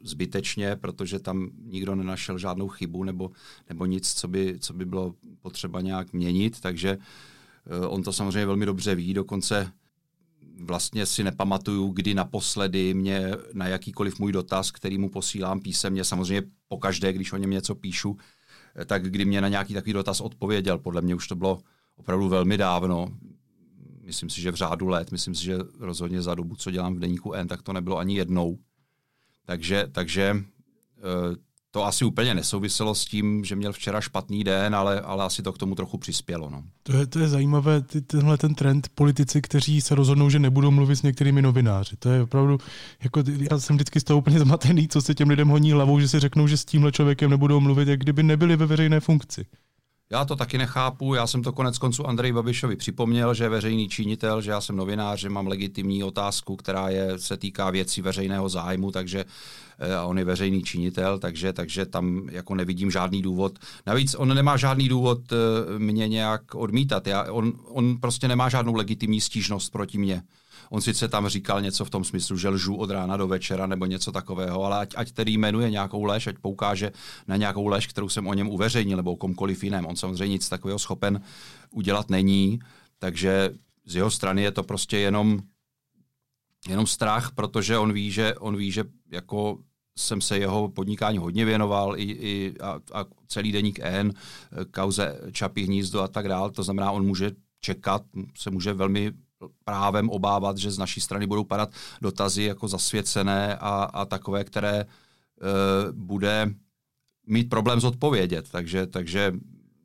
zbytečně, 0.04 0.76
protože 0.76 1.20
tam 1.20 1.50
nikdo 1.64 1.96
nenašel 1.96 2.38
žádnou 2.38 2.68
chybu 2.68 3.04
nebo, 3.04 3.32
nebo 3.70 3.86
nic, 3.86 4.14
co 4.14 4.28
by, 4.28 4.56
co 4.60 4.74
by 4.74 4.86
bylo 4.86 5.14
potřeba 5.42 5.82
nějak 5.82 6.14
měnit, 6.14 6.62
takže 6.62 6.98
eh, 7.68 7.88
on 7.88 8.04
to 8.04 8.14
samozřejmě 8.14 8.46
velmi 8.46 8.66
dobře 8.66 8.96
ví, 8.96 9.14
dokonce 9.14 9.72
vlastně 10.60 11.06
si 11.06 11.24
nepamatuju, 11.24 11.88
kdy 11.88 12.14
naposledy 12.14 12.94
mě 12.94 13.32
na 13.54 13.68
jakýkoliv 13.68 14.20
můj 14.20 14.32
dotaz, 14.32 14.72
který 14.72 14.98
mu 14.98 15.10
posílám 15.10 15.60
písemně, 15.60 16.04
samozřejmě 16.04 16.48
pokaždé, 16.68 17.14
když 17.14 17.34
o 17.34 17.38
něm 17.38 17.50
něco 17.50 17.76
píšu, 17.76 18.18
tak 18.86 19.10
kdy 19.10 19.26
mě 19.26 19.42
na 19.42 19.48
nějaký 19.48 19.74
takový 19.74 19.94
dotaz 19.94 20.22
odpověděl. 20.22 20.78
Podle 20.78 21.02
mě 21.02 21.16
už 21.16 21.28
to 21.28 21.36
bylo 21.36 21.60
opravdu 21.96 22.30
velmi 22.30 22.58
dávno. 22.58 23.08
Myslím 24.04 24.30
si, 24.30 24.42
že 24.42 24.52
v 24.52 24.56
řádu 24.56 24.88
let, 24.88 25.12
myslím 25.12 25.36
si, 25.36 25.44
že 25.44 25.58
rozhodně 25.80 26.22
za 26.22 26.36
dobu, 26.36 26.56
co 26.56 26.72
dělám 26.72 26.96
v 26.96 27.00
deníku 27.00 27.34
N, 27.34 27.48
tak 27.48 27.62
to 27.62 27.74
nebylo 27.74 27.98
ani 27.98 28.18
jednou. 28.18 28.58
Takže, 29.46 29.88
takže 29.92 30.36
eh, 30.98 31.47
to 31.72 31.86
asi 31.86 32.06
úplně 32.06 32.34
nesouviselo 32.34 32.96
s 32.96 33.06
tím, 33.06 33.46
že 33.46 33.56
měl 33.56 33.74
včera 33.74 34.02
špatný 34.02 34.44
den, 34.44 34.76
ale, 34.76 35.02
ale 35.02 35.26
asi 35.26 35.44
to 35.44 35.54
k 35.54 35.58
tomu 35.58 35.76
trochu 35.76 35.98
přispělo. 35.98 36.50
No. 36.50 36.64
To 36.84 36.98
je, 36.98 37.08
to 37.08 37.20
je 37.20 37.28
zajímavé, 37.28 37.82
ty, 37.82 38.02
tenhle 38.02 38.38
ten 38.38 38.56
trend 38.56 38.90
politici, 38.96 39.42
kteří 39.42 39.82
se 39.82 39.96
rozhodnou, 39.96 40.30
že 40.30 40.40
nebudou 40.40 40.72
mluvit 40.72 40.96
s 40.96 41.02
některými 41.02 41.42
novináři. 41.42 41.96
To 41.96 42.10
je 42.10 42.24
opravdu, 42.24 42.58
jako, 43.04 43.24
já 43.52 43.60
jsem 43.60 43.76
vždycky 43.76 44.00
z 44.00 44.04
toho 44.04 44.20
úplně 44.20 44.40
zmatený, 44.40 44.88
co 44.88 45.02
se 45.02 45.16
těm 45.16 45.30
lidem 45.30 45.48
honí 45.48 45.72
hlavou, 45.72 46.00
že 46.00 46.08
si 46.08 46.20
řeknou, 46.20 46.48
že 46.48 46.58
s 46.58 46.66
tímhle 46.66 46.92
člověkem 46.92 47.30
nebudou 47.30 47.60
mluvit, 47.60 47.88
jak 47.88 48.00
kdyby 48.00 48.24
nebyli 48.24 48.56
ve 48.56 48.66
veřejné 48.66 49.00
funkci. 49.00 49.46
Já 50.10 50.26
to 50.26 50.36
taky 50.36 50.58
nechápu, 50.58 51.14
já 51.14 51.28
jsem 51.28 51.44
to 51.44 51.52
konec 51.52 51.78
konců 51.78 52.08
Andrej 52.08 52.34
Babišovi 52.34 52.76
připomněl, 52.76 53.34
že 53.34 53.44
je 53.44 53.50
veřejný 53.50 53.90
činitel, 53.90 54.42
že 54.42 54.52
já 54.52 54.62
jsem 54.62 54.76
novinář, 54.76 55.20
že 55.20 55.30
mám 55.30 55.48
legitimní 55.48 56.04
otázku, 56.04 56.56
která 56.56 56.90
je, 56.90 57.20
se 57.20 57.38
týká 57.38 57.70
věcí 57.70 58.02
veřejného 58.02 58.50
zájmu, 58.50 58.92
takže 58.92 59.26
eh, 59.80 59.96
a 59.96 60.04
on 60.04 60.18
je 60.18 60.26
veřejný 60.26 60.64
činitel, 60.64 61.20
takže, 61.20 61.54
takže 61.54 61.86
tam 61.86 62.30
jako 62.32 62.56
nevidím 62.56 62.92
žádný 62.92 63.22
důvod. 63.22 63.60
Navíc 63.86 64.16
on 64.16 64.36
nemá 64.36 64.58
žádný 64.58 64.90
důvod 64.90 65.20
eh, 65.32 65.80
mě 65.80 66.08
nějak 66.08 66.56
odmítat. 66.56 67.08
Já, 67.08 67.32
on, 67.32 67.54
on 67.68 67.98
prostě 67.98 68.28
nemá 68.28 68.50
žádnou 68.50 68.76
legitimní 68.76 69.22
stížnost 69.22 69.72
proti 69.72 69.98
mně. 69.98 70.24
On 70.70 70.82
sice 70.82 71.08
tam 71.08 71.28
říkal 71.28 71.62
něco 71.62 71.86
v 71.86 71.90
tom 71.90 72.04
smyslu, 72.04 72.38
že 72.38 72.50
lžu 72.50 72.76
od 72.76 72.90
rána 72.90 73.18
do 73.18 73.28
večera 73.28 73.68
nebo 73.68 73.86
něco 73.86 74.12
takového, 74.12 74.64
ale 74.64 74.80
ať, 74.80 74.94
ať 74.96 75.12
tedy 75.12 75.32
jmenuje 75.32 75.70
nějakou 75.70 76.04
lež, 76.04 76.28
ať 76.28 76.36
poukáže 76.38 76.92
na 77.28 77.38
nějakou 77.38 77.68
lež, 77.68 77.88
kterou 77.88 78.10
jsem 78.10 78.28
o 78.28 78.34
něm 78.34 78.50
uveřejnil 78.50 78.98
nebo 78.98 79.14
o 79.14 79.16
komkoliv 79.16 79.64
jiném. 79.64 79.86
On 79.86 79.96
samozřejmě 79.96 80.34
nic 80.34 80.50
takového 80.50 80.80
schopen 80.80 81.22
udělat 81.72 82.10
není, 82.10 82.60
takže 83.00 83.50
z 83.86 83.96
jeho 83.96 84.12
strany 84.12 84.42
je 84.42 84.52
to 84.52 84.64
prostě 84.64 84.98
jenom, 84.98 85.40
jenom 86.68 86.88
strach, 86.88 87.32
protože 87.32 87.78
on 87.78 87.94
ví, 87.94 88.12
že, 88.12 88.36
on 88.36 88.58
ví, 88.58 88.72
že 88.72 88.84
jako 89.12 89.58
jsem 89.98 90.22
se 90.22 90.38
jeho 90.38 90.70
podnikání 90.70 91.18
hodně 91.18 91.46
věnoval 91.46 92.00
i, 92.00 92.04
i 92.04 92.54
a, 92.62 92.80
a 92.94 93.06
celý 93.28 93.52
deník 93.52 93.80
N, 93.82 94.14
kauze 94.72 95.20
Čapí 95.32 95.64
hnízdo 95.64 96.02
a 96.02 96.08
tak 96.08 96.28
dále. 96.28 96.52
To 96.52 96.64
znamená, 96.64 96.92
on 96.92 97.06
může 97.06 97.32
čekat, 97.62 98.04
se 98.38 98.50
může 98.50 98.74
velmi 98.74 99.12
právem 99.64 100.10
obávat, 100.10 100.58
že 100.58 100.72
z 100.72 100.78
naší 100.78 101.02
strany 101.02 101.28
budou 101.28 101.44
padat 101.44 101.70
dotazy 102.02 102.44
jako 102.44 102.68
zasvěcené 102.68 103.56
a, 103.56 103.84
a 103.84 104.06
takové, 104.06 104.44
které 104.44 104.80
e, 104.80 104.86
bude 105.92 106.54
mít 107.28 107.50
problém 107.50 107.80
zodpovědět. 107.80 108.50
Takže, 108.52 108.88
takže 108.88 109.34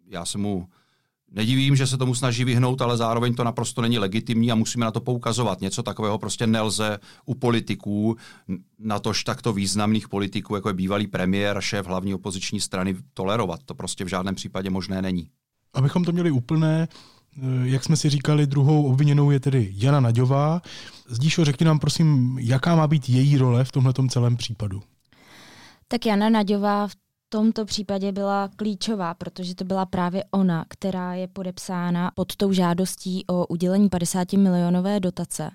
já 0.07 0.25
se 0.25 0.39
mu 0.39 0.69
nedivím, 1.33 1.77
že 1.77 1.87
se 1.87 1.97
tomu 1.97 2.15
snaží 2.15 2.45
vyhnout, 2.45 2.83
ale 2.83 2.97
zároveň 2.97 3.35
to 3.35 3.45
naprosto 3.45 3.83
není 3.83 3.99
legitimní 3.99 4.53
a 4.53 4.55
musíme 4.55 4.85
na 4.85 4.91
to 4.91 5.01
poukazovat. 5.01 5.61
Něco 5.61 5.83
takového 5.83 6.19
prostě 6.19 6.47
nelze 6.47 6.99
u 7.27 7.35
politiků, 7.35 8.17
na 8.79 8.99
tož 8.99 9.25
takto 9.25 9.53
významných 9.53 10.09
politiků, 10.09 10.55
jako 10.55 10.69
je 10.69 10.75
bývalý 10.75 11.07
premiér, 11.07 11.61
šéf 11.61 11.87
hlavní 11.87 12.15
opoziční 12.15 12.61
strany, 12.61 12.97
tolerovat. 13.15 13.61
To 13.65 13.75
prostě 13.75 14.05
v 14.05 14.09
žádném 14.09 14.35
případě 14.35 14.71
možné 14.71 15.03
není. 15.03 15.29
Abychom 15.75 16.05
to 16.05 16.13
měli 16.13 16.31
úplné, 16.31 16.89
jak 17.65 17.85
jsme 17.85 17.97
si 17.97 18.09
říkali, 18.11 18.47
druhou 18.47 18.87
obviněnou 18.87 19.31
je 19.31 19.41
tedy 19.41 19.73
Jana 19.77 20.01
Naďová. 20.01 20.63
Zdíšo, 21.09 21.45
řekni 21.45 21.67
nám 21.67 21.79
prosím, 21.79 22.39
jaká 22.39 22.77
má 22.77 22.87
být 22.87 23.09
její 23.09 23.39
role 23.39 23.65
v 23.65 23.73
tomhle 23.73 23.93
celém 24.09 24.37
případu? 24.37 24.83
Tak 25.89 26.07
Jana 26.07 26.29
Naďová 26.29 26.89
v 26.89 26.93
tomto 27.29 27.65
případě 27.65 28.13
byla 28.13 28.49
klíčová, 28.57 29.15
protože 29.15 29.55
to 29.55 29.65
byla 29.65 29.87
právě 29.87 30.25
ona, 30.31 30.65
která 30.69 31.15
je 31.15 31.29
podepsána 31.29 32.11
pod 32.15 32.37
tou 32.37 32.53
žádostí 32.53 33.25
o 33.27 33.47
udělení 33.47 33.89
50 33.89 34.33
milionové 34.33 35.01
dotace. 35.01 35.51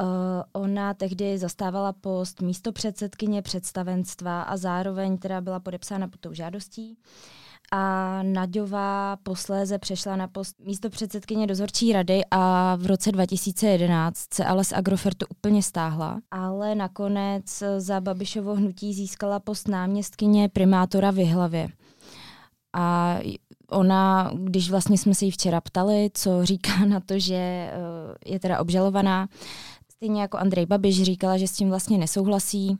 Uh, 0.00 0.06
ona 0.52 0.94
tehdy 0.94 1.38
zastávala 1.38 1.92
post 1.92 2.40
místo 2.40 2.72
předsedkyně 2.72 3.42
představenstva 3.42 4.42
a 4.42 4.56
zároveň 4.56 5.18
teda 5.18 5.40
byla 5.40 5.60
podepsána 5.60 6.08
pod 6.08 6.20
tou 6.20 6.34
žádostí. 6.34 6.90
Uh, 6.90 7.40
a 7.72 8.22
Naďová 8.22 9.16
posléze 9.22 9.78
přešla 9.78 10.16
na 10.16 10.28
post 10.28 10.56
místo 10.64 10.90
předsedkyně 10.90 11.46
dozorčí 11.46 11.92
rady 11.92 12.20
a 12.30 12.76
v 12.76 12.86
roce 12.86 13.12
2011 13.12 14.34
se 14.34 14.44
ale 14.44 14.64
z 14.64 14.72
Agrofertu 14.72 15.26
úplně 15.30 15.62
stáhla, 15.62 16.20
ale 16.30 16.74
nakonec 16.74 17.62
za 17.78 18.00
Babišovo 18.00 18.54
hnutí 18.54 18.94
získala 18.94 19.40
post 19.40 19.68
náměstkyně 19.68 20.48
primátora 20.48 21.10
v 21.10 21.18
Jihlavě. 21.18 21.68
A 22.76 23.18
ona, 23.70 24.30
když 24.34 24.70
vlastně 24.70 24.98
jsme 24.98 25.14
se 25.14 25.24
jí 25.24 25.30
včera 25.30 25.60
ptali, 25.60 26.10
co 26.14 26.44
říká 26.44 26.84
na 26.84 27.00
to, 27.00 27.18
že 27.18 27.34
eh, 27.34 27.72
je 28.26 28.40
teda 28.40 28.60
obžalovaná, 28.60 29.28
stejně 29.92 30.20
jako 30.20 30.38
Andrej 30.38 30.66
Babiš 30.66 31.02
říkala, 31.02 31.38
že 31.38 31.48
s 31.48 31.52
tím 31.52 31.68
vlastně 31.68 31.98
nesouhlasí, 31.98 32.78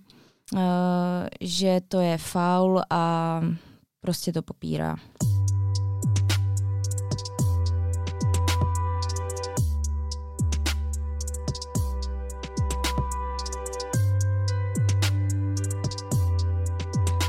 eh, 0.56 0.60
že 1.40 1.80
to 1.88 2.00
je 2.00 2.18
faul 2.18 2.82
a 2.90 3.40
prostě 4.00 4.32
to 4.32 4.42
popírá. 4.42 4.96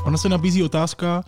Ona 0.04 0.18
se 0.18 0.28
nabízí 0.28 0.62
otázka, 0.62 1.24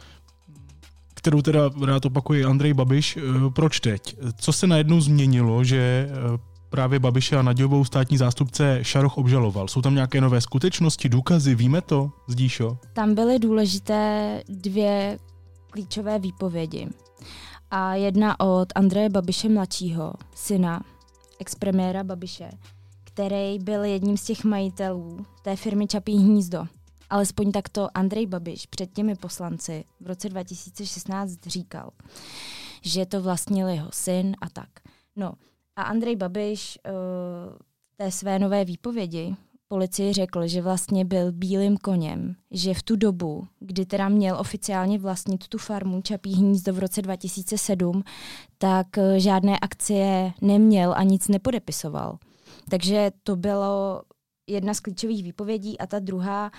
kterou 1.15 1.43
teda 1.43 1.71
rád 1.85 2.07
opakuje 2.07 2.45
Andrej 2.45 2.75
Babiš. 2.75 3.17
Eh, 3.17 3.21
proč 3.51 3.81
teď? 3.81 4.17
Co 4.37 4.53
se 4.53 4.67
najednou 4.67 5.01
změnilo, 5.01 5.65
že 5.65 6.09
eh, 6.11 6.39
právě 6.71 6.99
Babiše 6.99 7.37
a 7.37 7.43
Naďovou 7.43 7.85
státní 7.85 8.17
zástupce 8.17 8.79
Šaroch 8.83 9.19
obžaloval? 9.19 9.69
Jsou 9.69 9.83
tam 9.83 9.95
nějaké 9.95 10.21
nové 10.21 10.41
skutečnosti, 10.41 11.09
důkazy, 11.09 11.55
víme 11.55 11.81
to, 11.81 12.13
Zdíšo? 12.29 12.79
Tam 12.93 13.15
byly 13.15 13.39
důležité 13.39 14.43
dvě 14.49 15.19
klíčové 15.75 16.19
výpovědi. 16.19 16.89
A 17.71 17.95
jedna 17.95 18.41
od 18.41 18.69
Andreje 18.75 19.09
Babiše 19.09 19.49
mladšího, 19.49 20.13
syna 20.35 20.85
expremiéra 21.39 22.05
Babiše, 22.05 22.51
který 23.05 23.59
byl 23.59 23.85
jedním 23.85 24.17
z 24.17 24.25
těch 24.25 24.45
majitelů 24.45 25.27
té 25.43 25.57
firmy 25.57 25.87
Čapí 25.87 26.17
hnízdo. 26.17 26.67
Alespoň 27.11 27.53
takto 27.53 27.89
Andrej 27.95 28.27
Babiš 28.27 28.67
před 28.67 28.93
těmi 28.93 29.15
poslanci 29.15 29.85
v 30.01 30.07
roce 30.07 30.29
2016 30.29 31.39
říkal, 31.47 31.91
že 32.83 33.07
to 33.07 33.23
vlastnil 33.23 33.69
jeho 33.69 33.89
syn 33.93 34.37
a 34.41 34.49
tak. 34.49 34.69
No 35.17 35.33
a 35.77 35.83
Andrej 35.83 36.17
Babiš 36.17 36.79
uh, 36.87 36.93
té 37.97 38.11
své 38.11 38.39
nové 38.39 38.65
výpovědi 38.65 39.37
policii 39.75 40.13
řekl, 40.13 40.47
že 40.47 40.63
vlastně 40.63 41.05
byl 41.05 41.33
bílým 41.33 41.77
koněm, 41.77 42.35
že 42.51 42.75
v 42.75 42.83
tu 42.83 42.97
dobu, 42.97 43.47
kdy 43.61 43.87
teda 43.87 44.09
měl 44.09 44.37
oficiálně 44.41 44.99
vlastnit 44.99 45.49
tu 45.49 45.59
farmu 45.59 46.03
Čapí 46.03 46.35
hnízdo 46.35 46.73
v 46.73 46.79
roce 46.79 47.03
2007, 47.03 48.05
tak 48.59 48.99
eh, 48.99 49.21
žádné 49.21 49.59
akcie 49.59 50.33
neměl 50.41 50.95
a 50.97 51.03
nic 51.03 51.29
nepodepisoval. 51.29 52.19
Takže 52.71 53.11
to 53.23 53.37
bylo 53.37 54.03
jedna 54.47 54.75
z 54.75 54.81
klíčových 54.81 55.23
výpovědí 55.23 55.79
a 55.79 55.87
ta 55.87 55.99
druhá 55.99 56.51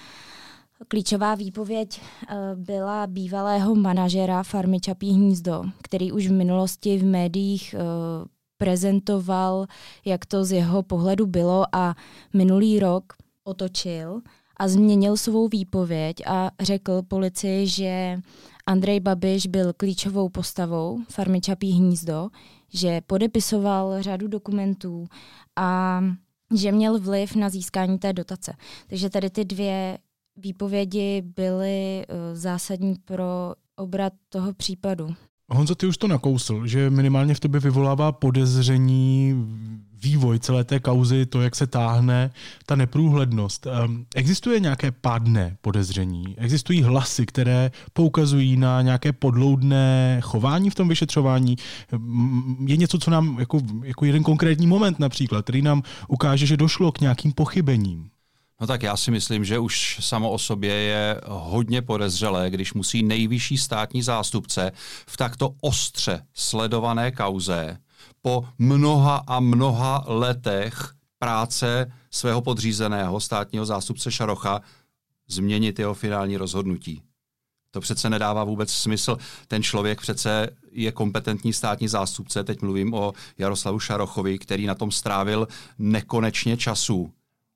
klíčová 0.88 1.36
výpověď 1.36 2.02
eh, 2.02 2.36
byla 2.56 3.08
bývalého 3.08 3.76
manažera 3.76 4.44
farmy 4.44 4.80
Čapí 4.80 5.14
hnízdo, 5.14 5.64
který 5.84 6.12
už 6.12 6.28
v 6.28 6.32
minulosti 6.32 6.98
v 6.98 7.06
médiích 7.06 7.76
eh, 7.78 8.35
prezentoval, 8.58 9.66
jak 10.06 10.26
to 10.26 10.46
z 10.46 10.52
jeho 10.52 10.84
pohledu 10.84 11.26
bylo 11.26 11.66
a 11.76 11.96
minulý 12.34 12.80
rok 12.80 13.14
otočil 13.44 14.22
a 14.58 14.68
změnil 14.68 15.18
svou 15.18 15.48
výpověď 15.48 16.16
a 16.28 16.52
řekl 16.60 17.02
policii, 17.02 17.68
že 17.68 18.20
Andrej 18.66 19.00
Babiš 19.00 19.48
byl 19.48 19.74
klíčovou 19.74 20.30
postavou 20.30 21.00
farmy 21.10 21.42
Čapí 21.42 21.72
hnízdo, 21.72 22.30
že 22.74 23.02
podepisoval 23.08 24.02
řadu 24.02 24.28
dokumentů 24.28 25.08
a 25.56 26.02
že 26.56 26.72
měl 26.72 27.00
vliv 27.00 27.36
na 27.36 27.50
získání 27.50 28.00
té 28.00 28.14
dotace. 28.14 28.54
Takže 28.88 29.10
tady 29.10 29.30
ty 29.30 29.46
dvě 29.46 29.98
výpovědi 30.38 31.22
byly 31.22 32.06
uh, 32.08 32.16
zásadní 32.38 32.96
pro 33.06 33.54
obrat 33.76 34.14
toho 34.30 34.54
případu. 34.54 35.08
Honzo, 35.50 35.76
ty 35.76 35.88
už 35.88 35.98
to 35.98 36.08
nakousl, 36.08 36.68
že 36.68 36.90
minimálně 36.90 37.34
v 37.34 37.40
tobě 37.40 37.60
vyvolává 37.60 38.12
podezření 38.12 39.34
vývoj 40.04 40.40
celé 40.40 40.64
té 40.64 40.80
kauzy, 40.80 41.26
to, 41.26 41.42
jak 41.42 41.56
se 41.56 41.68
táhne, 41.68 42.32
ta 42.66 42.76
neprůhlednost. 42.76 43.68
Ehm, 43.68 44.06
existuje 44.16 44.60
nějaké 44.60 44.92
pádné 44.92 45.58
podezření? 45.62 46.36
Existují 46.38 46.84
hlasy, 46.84 47.26
které 47.26 47.72
poukazují 47.94 48.58
na 48.58 48.82
nějaké 48.82 49.14
podloudné 49.14 50.20
chování 50.24 50.70
v 50.70 50.76
tom 50.76 50.88
vyšetřování? 50.88 51.56
Ehm, 51.92 52.58
je 52.68 52.78
něco, 52.78 52.98
co 53.00 53.12
nám, 53.12 53.40
jako, 53.40 53.62
jako 53.84 54.06
jeden 54.06 54.24
konkrétní 54.24 54.68
moment 54.68 55.00
například, 55.00 55.42
který 55.42 55.62
nám 55.62 55.84
ukáže, 56.08 56.46
že 56.46 56.58
došlo 56.58 56.92
k 56.92 57.02
nějakým 57.02 57.32
pochybením? 57.32 58.10
No 58.62 58.68
tak 58.68 58.84
já 58.84 58.98
si 58.98 59.12
myslím, 59.12 59.46
že 59.46 59.60
už 59.60 59.98
samo 60.02 60.32
o 60.32 60.38
sobě 60.38 60.74
je 60.74 61.22
hodně 61.28 61.82
podezřelé, 61.82 62.50
když 62.50 62.74
musí 62.74 63.04
nejvyšší 63.04 63.58
státní 63.58 64.02
zástupce 64.02 64.72
v 65.08 65.18
takto 65.18 65.56
ostře 65.62 66.26
sledované 66.34 67.12
kauze 67.12 67.78
po 68.22 68.48
mnoha 68.58 69.24
a 69.28 69.40
mnoha 69.40 70.04
letech 70.08 70.94
práce 71.20 71.92
svého 72.12 72.42
podřízeného 72.42 73.20
státního 73.20 73.66
zástupce 73.66 74.12
Šarocha 74.12 74.62
změnit 75.28 75.80
jeho 75.80 75.94
finální 75.94 76.38
rozhodnutí. 76.38 77.02
To 77.72 77.82
přece 77.82 78.10
nedává 78.10 78.44
vůbec 78.44 78.72
smysl. 78.72 79.18
Ten 79.48 79.64
člověk 79.64 80.02
přece 80.02 80.50
je 80.72 80.92
kompetentní 80.92 81.54
státní 81.54 81.88
zástupce, 81.88 82.44
teď 82.44 82.62
mluvím 82.62 82.94
o 82.94 83.14
Jaroslavu 83.38 83.80
Šarochovi, 83.80 84.40
který 84.40 84.66
na 84.66 84.76
tom 84.76 84.92
strávil 84.92 85.48
nekonečně 85.80 86.58
času 86.58 87.12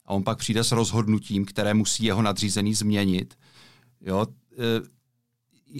a 0.09 0.13
on 0.13 0.23
pak 0.23 0.37
přijde 0.37 0.63
s 0.63 0.71
rozhodnutím, 0.71 1.45
které 1.45 1.73
musí 1.73 2.03
jeho 2.03 2.21
nadřízený 2.21 2.73
změnit. 2.73 3.37
Jo, 4.01 4.25
e, 4.57 4.81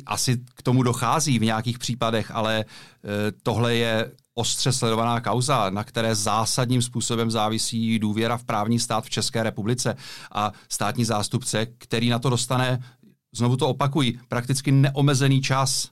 asi 0.06 0.38
k 0.56 0.62
tomu 0.62 0.84
dochází 0.84 1.40
v 1.40 1.44
nějakých 1.44 1.80
případech, 1.80 2.32
ale 2.32 2.60
e, 2.60 2.66
tohle 3.44 3.76
je 3.76 4.12
ostře 4.34 4.72
sledovaná 4.72 5.22
kauza, 5.22 5.70
na 5.70 5.84
které 5.84 6.16
zásadním 6.16 6.82
způsobem 6.82 7.32
závisí 7.32 8.00
důvěra 8.00 8.38
v 8.38 8.44
právní 8.44 8.80
stát 8.80 9.06
v 9.06 9.10
České 9.10 9.44
republice 9.44 9.96
a 10.32 10.52
státní 10.70 11.06
zástupce, 11.06 11.66
který 11.66 12.10
na 12.10 12.20
to 12.20 12.30
dostane, 12.30 12.84
znovu 13.32 13.58
to 13.58 13.70
opakují, 13.70 14.20
prakticky 14.28 14.72
neomezený 14.72 15.42
čas. 15.42 15.90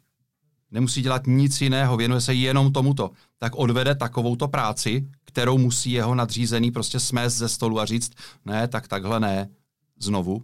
Nemusí 0.71 1.01
dělat 1.01 1.27
nic 1.27 1.61
jiného, 1.61 1.97
věnuje 1.97 2.21
se 2.21 2.33
jenom 2.33 2.73
tomuto. 2.73 3.11
Tak 3.37 3.55
odvede 3.55 3.95
takovouto 3.95 4.47
práci, 4.47 5.07
kterou 5.37 5.57
musí 5.57 5.91
jeho 5.91 6.15
nadřízený 6.15 6.71
prostě 6.71 6.99
smést 6.99 7.37
ze 7.37 7.49
stolu 7.49 7.79
a 7.79 7.85
říct, 7.85 8.11
ne, 8.45 8.67
tak 8.67 8.87
takhle 8.87 9.19
ne, 9.19 9.49
znovu. 9.99 10.43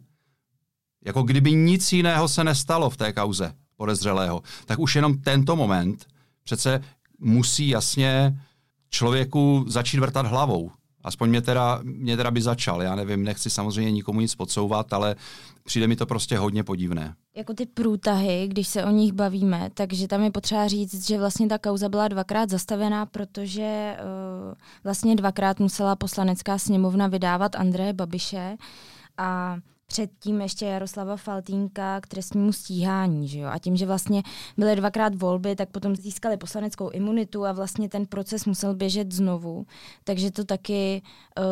Jako 1.06 1.23
kdyby 1.23 1.51
nic 1.51 1.93
jiného 1.93 2.27
se 2.27 2.43
nestalo 2.43 2.89
v 2.89 2.97
té 2.97 3.13
kauze 3.13 3.53
podezřelého, 3.75 4.43
tak 4.65 4.79
už 4.79 4.95
jenom 4.95 5.17
tento 5.17 5.56
moment 5.56 6.06
přece 6.43 6.82
musí 7.19 7.69
jasně 7.69 8.39
člověku 8.89 9.65
začít 9.67 9.99
vrtat 9.99 10.25
hlavou. 10.25 10.71
Aspoň 11.03 11.29
mě 11.29 11.41
teda, 11.41 11.79
mě 11.83 12.17
teda 12.17 12.31
by 12.31 12.41
začal. 12.41 12.81
Já 12.81 12.95
nevím, 12.95 13.23
nechci 13.23 13.49
samozřejmě 13.49 13.91
nikomu 13.91 14.21
nic 14.21 14.35
podsouvat, 14.35 14.93
ale 14.93 15.15
přijde 15.63 15.87
mi 15.87 15.95
to 15.95 16.05
prostě 16.05 16.37
hodně 16.37 16.63
podivné. 16.63 17.15
Jako 17.35 17.53
ty 17.53 17.65
průtahy, 17.65 18.47
když 18.47 18.67
se 18.67 18.85
o 18.85 18.89
nich 18.89 19.13
bavíme, 19.13 19.69
takže 19.73 20.07
tam 20.07 20.23
je 20.23 20.31
potřeba 20.31 20.67
říct, 20.67 21.07
že 21.07 21.17
vlastně 21.17 21.47
ta 21.47 21.57
kauza 21.57 21.89
byla 21.89 22.07
dvakrát 22.07 22.49
zastavená, 22.49 23.05
protože 23.05 23.97
uh, 23.99 24.53
vlastně 24.83 25.15
dvakrát 25.15 25.59
musela 25.59 25.95
poslanecká 25.95 26.57
sněmovna 26.57 27.07
vydávat 27.07 27.55
Andreje 27.55 27.93
Babiše 27.93 28.57
a 29.17 29.57
předtím 29.93 30.41
ještě 30.41 30.65
Jaroslava 30.65 31.17
Faltínka 31.17 32.01
k 32.01 32.08
trestnímu 32.08 32.53
stíhání. 32.53 33.27
Že 33.27 33.39
jo? 33.39 33.49
A 33.49 33.60
tím, 33.60 33.75
že 33.75 33.86
vlastně 33.86 34.23
byly 34.58 34.75
dvakrát 34.75 35.15
volby, 35.15 35.56
tak 35.56 35.69
potom 35.69 35.95
získali 35.95 36.38
poslaneckou 36.38 36.89
imunitu 36.89 37.45
a 37.45 37.51
vlastně 37.51 37.89
ten 37.89 38.06
proces 38.06 38.45
musel 38.45 38.75
běžet 38.75 39.12
znovu. 39.12 39.65
Takže 40.03 40.32
to 40.32 40.43
taky 40.43 41.01
uh, 41.38 41.45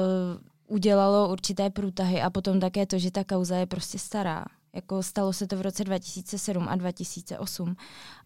udělalo 0.68 1.32
určité 1.32 1.70
průtahy 1.70 2.22
a 2.22 2.30
potom 2.30 2.60
také 2.60 2.86
to, 2.86 3.00
že 3.00 3.12
ta 3.12 3.24
kauza 3.24 3.56
je 3.56 3.66
prostě 3.66 4.00
stará. 4.00 4.46
Jako 4.74 5.04
stalo 5.04 5.34
se 5.34 5.48
to 5.48 5.58
v 5.58 5.62
roce 5.62 5.84
2007 5.84 6.68
a 6.70 6.76
2008. 6.76 7.76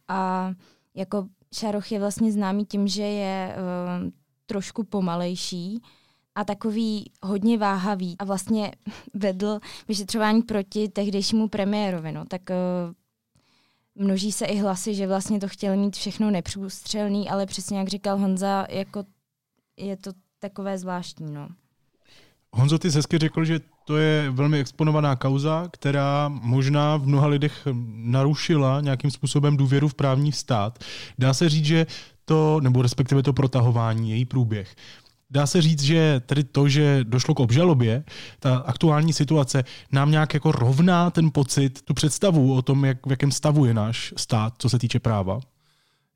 A 0.08 0.52
jako 0.96 1.28
Šaroch 1.54 1.92
je 1.92 2.00
vlastně 2.00 2.32
známý 2.32 2.66
tím, 2.66 2.88
že 2.88 3.04
je 3.04 3.56
uh, 3.56 4.10
trošku 4.46 4.84
pomalejší 4.84 5.82
a 6.36 6.44
takový 6.44 7.12
hodně 7.24 7.58
váhavý 7.58 8.16
a 8.20 8.26
vlastně 8.26 8.72
vedl 9.14 9.60
vyšetřování 9.88 10.42
proti 10.42 10.90
tehdejšímu 10.90 11.48
premiérovi. 11.48 12.12
No. 12.12 12.26
Tak 12.26 12.42
uh, 12.50 14.06
množí 14.06 14.32
se 14.32 14.46
i 14.46 14.58
hlasy, 14.58 14.96
že 14.96 15.08
vlastně 15.08 15.40
to 15.40 15.48
chtěl 15.48 15.78
mít 15.78 15.96
všechno 15.96 16.32
nepřůstřelný, 16.32 17.30
ale 17.30 17.46
přesně 17.46 17.78
jak 17.80 17.88
říkal 17.88 18.18
Honza, 18.18 18.66
jako 18.70 19.04
je 19.78 19.98
to 19.98 20.12
takové 20.40 20.78
zvláštní. 20.78 21.34
No. 21.34 21.48
Honzo, 22.52 22.80
ty 22.80 22.90
hezky 22.90 23.18
řekl, 23.18 23.46
že 23.46 23.60
to 23.86 23.98
je 23.98 24.32
velmi 24.32 24.60
exponovaná 24.60 25.16
kauza, 25.16 25.68
která 25.72 26.28
možná 26.28 26.98
v 26.98 27.08
mnoha 27.08 27.28
lidech 27.28 27.68
narušila 27.96 28.82
nějakým 28.82 29.12
způsobem 29.12 29.58
důvěru 29.58 29.88
v 29.88 29.94
právní 29.94 30.32
stát. 30.32 30.80
Dá 31.20 31.34
se 31.34 31.50
říct, 31.50 31.66
že 31.66 31.88
to, 32.26 32.60
nebo 32.62 32.82
respektive 32.82 33.24
to 33.24 33.34
protahování, 33.34 34.12
její 34.12 34.26
průběh, 34.26 34.76
Dá 35.30 35.48
se 35.48 35.62
říct, 35.62 35.82
že 35.82 36.22
tedy 36.26 36.44
to, 36.44 36.70
že 36.70 37.00
došlo 37.04 37.36
k 37.36 37.40
obžalobě, 37.40 38.04
ta 38.40 38.58
aktuální 38.58 39.14
situace 39.14 39.64
nám 39.92 40.12
nějak 40.12 40.34
jako 40.34 40.52
rovná 40.52 41.10
ten 41.12 41.32
pocit, 41.32 41.82
tu 41.82 41.94
představu 41.94 42.56
o 42.56 42.62
tom, 42.62 42.86
jak, 42.86 43.06
v 43.06 43.10
jakém 43.10 43.32
stavu 43.32 43.66
je 43.66 43.74
náš 43.74 44.14
stát, 44.18 44.54
co 44.58 44.70
se 44.70 44.80
týče 44.80 45.00
práva? 45.00 45.40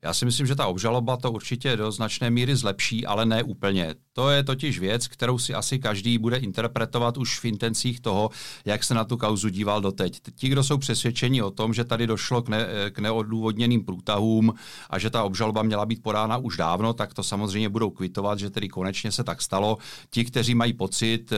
Já 0.02 0.14
si 0.14 0.24
myslím, 0.24 0.46
že 0.46 0.54
ta 0.54 0.66
obžaloba 0.66 1.16
to 1.16 1.32
určitě 1.32 1.76
do 1.76 1.92
značné 1.92 2.30
míry 2.30 2.56
zlepší, 2.56 3.06
ale 3.06 3.26
ne 3.26 3.42
úplně. 3.42 3.94
To 4.12 4.30
je 4.30 4.44
totiž 4.44 4.78
věc, 4.78 5.08
kterou 5.08 5.38
si 5.38 5.54
asi 5.54 5.78
každý 5.78 6.18
bude 6.18 6.36
interpretovat 6.36 7.16
už 7.16 7.40
v 7.40 7.44
intencích 7.44 8.00
toho, 8.00 8.30
jak 8.64 8.84
se 8.84 8.94
na 8.94 9.04
tu 9.04 9.16
kauzu 9.16 9.48
díval 9.48 9.80
doteď. 9.80 10.20
Ti, 10.34 10.48
kdo 10.48 10.64
jsou 10.64 10.78
přesvědčeni 10.78 11.42
o 11.42 11.50
tom, 11.50 11.74
že 11.74 11.84
tady 11.84 12.06
došlo 12.06 12.42
k, 12.42 12.48
ne, 12.48 12.66
k 12.90 12.98
neodůvodněným 12.98 13.84
průtahům 13.84 14.54
a 14.90 14.98
že 14.98 15.10
ta 15.10 15.24
obžaloba 15.24 15.62
měla 15.62 15.86
být 15.86 16.02
podána 16.02 16.36
už 16.36 16.56
dávno, 16.56 16.92
tak 16.92 17.14
to 17.14 17.22
samozřejmě 17.22 17.68
budou 17.68 17.90
kvitovat, 17.90 18.38
že 18.38 18.50
tedy 18.50 18.68
konečně 18.68 19.12
se 19.12 19.24
tak 19.24 19.42
stalo. 19.42 19.78
Ti, 20.10 20.24
kteří 20.24 20.54
mají 20.54 20.72
pocit, 20.72 21.32
eh, 21.32 21.36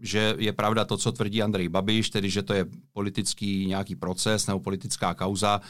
že 0.00 0.34
je 0.38 0.52
pravda 0.52 0.84
to, 0.84 0.96
co 0.96 1.12
tvrdí 1.12 1.42
Andrej 1.42 1.68
Babiš, 1.68 2.10
tedy 2.10 2.30
že 2.30 2.42
to 2.42 2.54
je 2.54 2.66
politický 2.92 3.66
nějaký 3.66 3.94
proces 3.96 4.46
nebo 4.46 4.60
politická 4.60 5.14
kauza, 5.14 5.60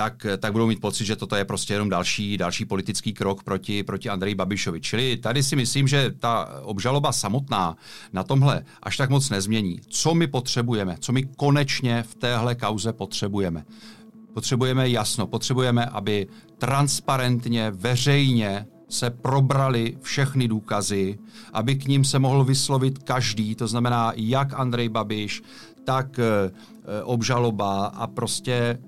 tak, 0.00 0.26
tak 0.38 0.52
budou 0.52 0.66
mít 0.66 0.80
pocit, 0.80 1.04
že 1.04 1.16
toto 1.16 1.36
je 1.36 1.44
prostě 1.44 1.74
jenom 1.74 1.88
další, 1.88 2.38
další 2.38 2.64
politický 2.64 3.12
krok 3.12 3.42
proti, 3.42 3.82
proti 3.82 4.08
Andreji 4.08 4.34
Babišovi. 4.34 4.80
Čili 4.80 5.16
tady 5.16 5.42
si 5.42 5.56
myslím, 5.56 5.88
že 5.88 6.10
ta 6.18 6.60
obžaloba 6.62 7.12
samotná 7.12 7.76
na 8.12 8.22
tomhle 8.24 8.64
až 8.82 8.96
tak 8.96 9.10
moc 9.10 9.30
nezmění. 9.30 9.80
Co 9.88 10.14
my 10.14 10.26
potřebujeme, 10.26 10.96
co 11.00 11.12
my 11.12 11.22
konečně 11.36 12.02
v 12.02 12.14
téhle 12.14 12.54
kauze 12.54 12.92
potřebujeme? 12.92 13.64
Potřebujeme 14.34 14.88
jasno, 14.88 15.26
potřebujeme, 15.26 15.86
aby 15.86 16.26
transparentně, 16.58 17.70
veřejně 17.70 18.66
se 18.88 19.10
probrali 19.10 19.96
všechny 20.02 20.48
důkazy, 20.48 21.18
aby 21.52 21.74
k 21.74 21.88
ním 21.88 22.04
se 22.04 22.18
mohl 22.18 22.44
vyslovit 22.44 22.98
každý, 22.98 23.54
to 23.54 23.66
znamená 23.66 24.12
jak 24.16 24.54
Andrej 24.54 24.88
Babiš, 24.88 25.42
tak 25.84 26.18
e, 26.18 26.22
obžaloba 27.02 27.86
a 27.86 28.06
prostě 28.06 28.78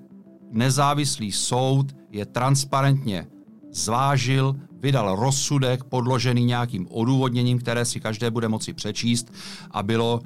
nezávislý 0.53 1.33
soud 1.33 1.97
je 2.11 2.27
transparentně 2.27 3.27
zvážil, 3.73 4.57
vydal 4.81 5.17
rozsudek 5.17 5.85
podložený 5.85 6.45
nějakým 6.45 6.87
odůvodněním, 6.91 7.59
které 7.59 7.85
si 7.85 8.01
každé 8.01 8.31
bude 8.31 8.49
moci 8.49 8.73
přečíst 8.73 9.33
a 9.71 9.83
bylo 9.83 10.21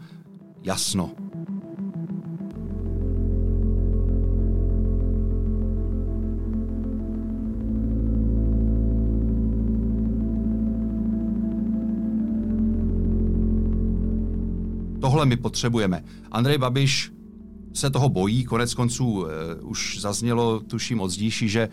jasno. 0.63 1.11
Tohle 15.01 15.27
my 15.27 15.37
potřebujeme. 15.37 16.05
Andrej 16.33 16.59
Babiš 16.59 17.16
se 17.77 17.91
toho 17.91 18.09
bojí. 18.09 18.45
Konec 18.45 18.75
konců 18.75 19.07
uh, 19.07 19.29
už 19.63 19.99
zaznělo, 20.01 20.61
tuším 20.61 21.01
od 21.01 21.09
zdíší, 21.09 21.49
že 21.49 21.69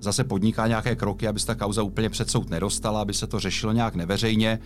zase 0.00 0.24
podniká 0.24 0.66
nějaké 0.66 0.96
kroky, 0.96 1.28
aby 1.28 1.40
se 1.40 1.46
ta 1.46 1.54
kauza 1.54 1.82
úplně 1.82 2.10
před 2.10 2.30
soud 2.30 2.50
nedostala, 2.50 3.00
aby 3.00 3.14
se 3.14 3.26
to 3.26 3.40
řešilo 3.40 3.72
nějak 3.72 3.94
neveřejně. 3.94 4.58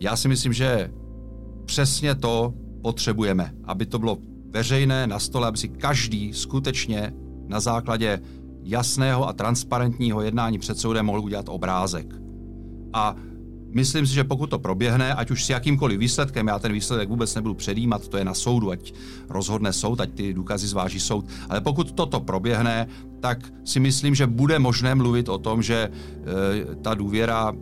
Já 0.00 0.16
si 0.16 0.28
myslím, 0.28 0.52
že 0.52 0.90
přesně 1.64 2.14
to 2.14 2.54
potřebujeme, 2.82 3.54
aby 3.64 3.86
to 3.86 3.98
bylo 3.98 4.18
veřejné 4.50 5.06
na 5.06 5.18
stole, 5.18 5.48
aby 5.48 5.58
si 5.58 5.68
každý 5.68 6.32
skutečně 6.32 7.12
na 7.48 7.60
základě 7.60 8.20
jasného 8.62 9.28
a 9.28 9.32
transparentního 9.32 10.22
jednání 10.22 10.58
před 10.58 10.78
soudem 10.78 11.06
mohl 11.06 11.20
udělat 11.20 11.48
obrázek. 11.48 12.14
A 12.92 13.16
Myslím 13.72 14.06
si, 14.06 14.14
že 14.14 14.24
pokud 14.24 14.50
to 14.50 14.58
proběhne, 14.58 15.14
ať 15.14 15.30
už 15.30 15.44
s 15.44 15.50
jakýmkoliv 15.50 15.98
výsledkem, 15.98 16.46
já 16.46 16.58
ten 16.58 16.72
výsledek 16.72 17.08
vůbec 17.08 17.34
nebudu 17.34 17.54
předjímat, 17.54 18.08
to 18.08 18.16
je 18.16 18.24
na 18.24 18.34
soudu, 18.34 18.70
ať 18.70 18.94
rozhodne 19.28 19.72
soud, 19.72 20.00
ať 20.00 20.10
ty 20.12 20.34
důkazy 20.34 20.66
zváží 20.66 21.00
soud, 21.00 21.24
ale 21.48 21.60
pokud 21.60 21.92
toto 21.92 22.20
proběhne, 22.20 22.86
tak 23.20 23.38
si 23.64 23.80
myslím, 23.80 24.14
že 24.14 24.26
bude 24.26 24.58
možné 24.58 24.94
mluvit 24.94 25.28
o 25.28 25.38
tom, 25.38 25.62
že 25.62 25.74
e, 25.74 25.90
ta 26.74 26.94
důvěra 26.94 27.52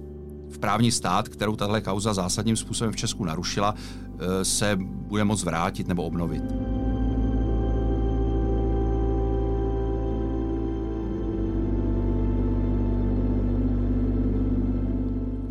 v 0.51 0.59
právní 0.59 0.92
stát, 0.92 1.29
kterou 1.29 1.57
tahle 1.57 1.81
kauza 1.81 2.14
zásadním 2.14 2.57
způsobem 2.57 2.92
v 2.92 2.96
Česku 2.96 3.25
narušila, 3.25 3.75
e, 3.75 4.44
se 4.44 4.77
bude 4.81 5.25
moct 5.25 5.44
vrátit 5.44 5.88
nebo 5.88 6.03
obnovit. 6.03 6.44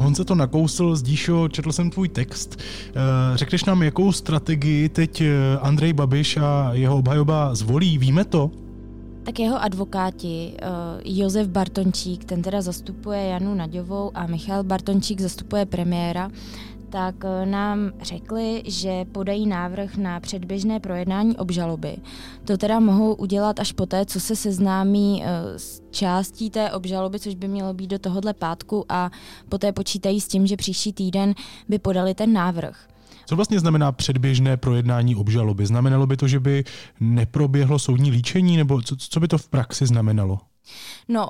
Honza 0.10 0.24
to 0.24 0.36
nakousl, 0.36 0.96
Zdíšo, 0.96 1.50
četl 1.50 1.72
jsem 1.72 1.90
tvůj 1.90 2.10
text. 2.10 2.60
Eh, 2.60 2.94
řekneš 3.36 3.66
nám, 3.66 3.84
jakou 3.84 4.12
strategii 4.12 4.90
teď 4.90 5.22
eh, 5.22 5.58
Andrej 5.62 5.94
Babiš 5.94 6.38
a 6.38 6.70
jeho 6.74 6.98
obhajoba 6.98 7.56
zvolí? 7.56 7.98
Víme 7.98 8.26
to? 8.26 8.52
Tak 9.24 9.40
jeho 9.40 9.62
advokáti, 9.62 10.54
uh, 10.54 11.02
Josef 11.06 11.48
Bartončík, 11.48 12.26
ten 12.26 12.42
teda 12.42 12.62
zastupuje 12.62 13.24
Janu 13.24 13.54
Naďovou 13.56 14.12
a 14.14 14.28
Michal 14.28 14.64
Bartončík 14.64 15.22
zastupuje 15.22 15.66
premiéra, 15.66 16.32
tak 16.90 17.16
eh, 17.26 17.46
nám 17.46 17.92
řekli, 18.02 18.64
že 18.66 19.06
podají 19.12 19.48
návrh 19.48 19.98
na 19.98 20.20
předběžné 20.20 20.80
projednání 20.80 21.38
obžaloby. 21.38 21.98
To 22.46 22.58
teda 22.58 22.80
mohou 22.80 23.14
udělat 23.14 23.60
až 23.60 23.72
poté, 23.72 24.06
co 24.06 24.20
se 24.20 24.36
seznámí 24.36 25.24
eh, 25.24 25.60
s 25.60 25.82
částí 25.92 26.50
té 26.50 26.72
obžaloby, 26.72 27.20
což 27.20 27.36
by 27.36 27.48
mělo 27.48 27.74
být 27.74 27.88
do 27.88 28.00
tohohle 28.00 28.34
pátku 28.34 28.86
a 28.90 29.12
poté 29.50 29.72
počítají 29.72 30.22
s 30.22 30.28
tím, 30.28 30.48
že 30.48 30.58
příští 30.58 30.94
týden 30.94 31.34
by 31.70 31.80
podali 31.80 32.14
ten 32.14 32.34
návrh. 32.34 32.88
Co 33.26 33.36
vlastně 33.36 33.60
znamená 33.60 33.92
předběžné 33.92 34.58
projednání 34.58 35.16
obžaloby? 35.16 35.66
Znamenalo 35.66 36.08
by 36.08 36.18
to, 36.18 36.28
že 36.28 36.40
by 36.40 36.64
neproběhlo 37.00 37.80
soudní 37.80 38.12
líčení, 38.12 38.58
nebo 38.58 38.82
co, 38.82 38.96
co 38.96 39.20
by 39.20 39.28
to 39.28 39.38
v 39.38 39.50
praxi 39.50 39.86
znamenalo? 39.86 40.40
No, 41.08 41.28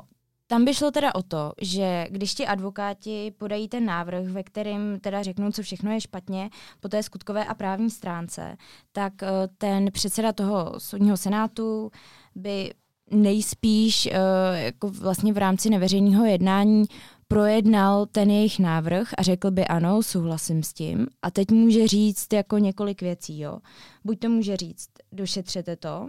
tam 0.50 0.64
by 0.64 0.74
šlo 0.74 0.90
teda 0.90 1.14
o 1.14 1.22
to, 1.22 1.52
že 1.62 2.06
když 2.10 2.34
ti 2.34 2.46
advokáti 2.46 3.32
podají 3.38 3.68
ten 3.68 3.84
návrh, 3.84 4.26
ve 4.26 4.42
kterém 4.42 5.00
teda 5.00 5.22
řeknou, 5.22 5.52
co 5.52 5.62
všechno 5.62 5.92
je 5.92 6.00
špatně 6.00 6.50
po 6.80 6.88
té 6.88 7.02
skutkové 7.02 7.44
a 7.44 7.54
právní 7.54 7.90
stránce, 7.90 8.56
tak 8.92 9.22
eh, 9.22 9.28
ten 9.58 9.86
předseda 9.92 10.32
toho 10.32 10.74
soudního 10.78 11.16
senátu 11.16 11.90
by 12.34 12.70
nejspíš 13.10 14.06
eh, 14.06 14.12
jako 14.54 14.88
vlastně 14.88 15.32
v 15.32 15.38
rámci 15.38 15.70
neveřejného 15.70 16.24
jednání 16.24 16.84
projednal 17.28 18.06
ten 18.06 18.30
jejich 18.30 18.58
návrh 18.58 19.10
a 19.18 19.22
řekl 19.22 19.50
by 19.50 19.66
ano, 19.66 20.02
souhlasím 20.02 20.62
s 20.62 20.72
tím. 20.72 21.06
A 21.22 21.30
teď 21.30 21.50
může 21.50 21.88
říct 21.88 22.32
jako 22.32 22.58
několik 22.58 23.02
věcí. 23.02 23.40
Jo. 23.40 23.58
Buď 24.04 24.18
to 24.18 24.28
může 24.28 24.56
říct, 24.56 24.88
došetřete 25.12 25.76
to, 25.76 26.08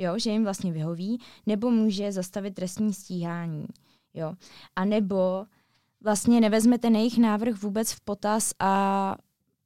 jo, 0.00 0.18
že 0.18 0.30
jim 0.30 0.44
vlastně 0.44 0.72
vyhoví, 0.72 1.20
nebo 1.46 1.70
může 1.70 2.12
zastavit 2.12 2.54
trestní 2.54 2.94
stíhání. 2.94 3.66
Jo. 4.14 4.34
A 4.76 4.84
nebo 4.84 5.44
vlastně 6.00 6.40
nevezmete 6.40 6.88
jejich 6.88 7.18
návrh 7.18 7.62
vůbec 7.62 7.92
v 7.92 8.00
potaz 8.00 8.52
a 8.58 9.16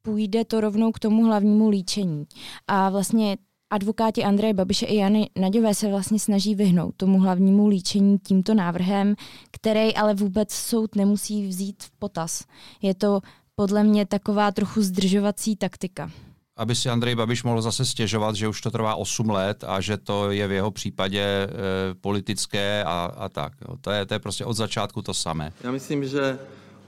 půjde 0.02 0.44
to 0.44 0.60
rovnou 0.60 0.92
k 0.92 0.98
tomu 0.98 1.24
hlavnímu 1.24 1.68
líčení. 1.68 2.26
A 2.68 2.90
vlastně 2.90 3.36
advokáti 3.70 4.24
Andreje 4.24 4.54
Babiše 4.54 4.86
i 4.86 4.96
Jany 4.96 5.30
Naďové 5.40 5.74
se 5.74 5.88
vlastně 5.88 6.18
snaží 6.18 6.54
vyhnout 6.54 6.94
tomu 6.96 7.18
hlavnímu 7.18 7.68
líčení 7.68 8.18
tímto 8.18 8.54
návrhem, 8.54 9.14
který 9.50 9.96
ale 9.96 10.14
vůbec 10.14 10.52
soud 10.52 10.96
nemusí 10.96 11.48
vzít 11.48 11.82
v 11.82 11.90
potaz. 11.90 12.44
Je 12.82 12.94
to 12.94 13.20
podle 13.54 13.84
mě 13.84 14.06
taková 14.06 14.52
trochu 14.52 14.82
zdržovací 14.82 15.56
taktika. 15.56 16.10
Aby 16.56 16.74
si 16.74 16.90
Andrej 16.90 17.14
Babiš 17.14 17.42
mohl 17.42 17.62
zase 17.62 17.84
stěžovat, 17.84 18.34
že 18.34 18.48
už 18.48 18.60
to 18.60 18.70
trvá 18.70 18.94
8 18.94 19.30
let 19.30 19.64
a 19.66 19.80
že 19.80 19.96
to 19.96 20.30
je 20.30 20.48
v 20.48 20.52
jeho 20.52 20.70
případě 20.70 21.20
e, 21.20 21.48
politické 21.94 22.84
a, 22.84 23.12
a 23.16 23.28
tak. 23.28 23.52
Jo. 23.68 23.76
To, 23.80 23.90
je, 23.90 24.06
to 24.06 24.14
je 24.14 24.18
prostě 24.18 24.44
od 24.44 24.52
začátku 24.52 25.02
to 25.02 25.14
samé. 25.14 25.52
Já 25.64 25.70
myslím, 25.70 26.04
že 26.04 26.38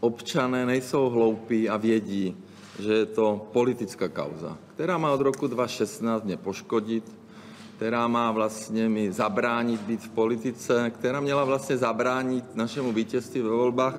občané 0.01 0.67
nejsou 0.67 1.11
hloupí 1.11 1.69
a 1.69 1.77
vědí, 1.77 2.37
že 2.79 2.93
je 2.93 3.07
to 3.07 3.49
politická 3.53 4.09
kauza, 4.09 4.59
která 4.75 4.99
má 4.99 5.13
od 5.13 5.21
roku 5.21 5.47
2016 5.47 6.25
mě 6.25 6.37
poškodit, 6.37 7.13
která 7.77 8.09
má 8.09 8.33
vlastně 8.33 8.89
mi 8.89 9.13
zabránit 9.13 9.81
být 9.81 10.03
v 10.03 10.09
politice, 10.09 10.91
která 10.91 11.21
měla 11.21 11.45
vlastně 11.45 11.77
zabránit 11.77 12.45
našemu 12.55 12.93
vítězství 12.93 13.41
ve 13.41 13.51
volbách. 13.51 13.99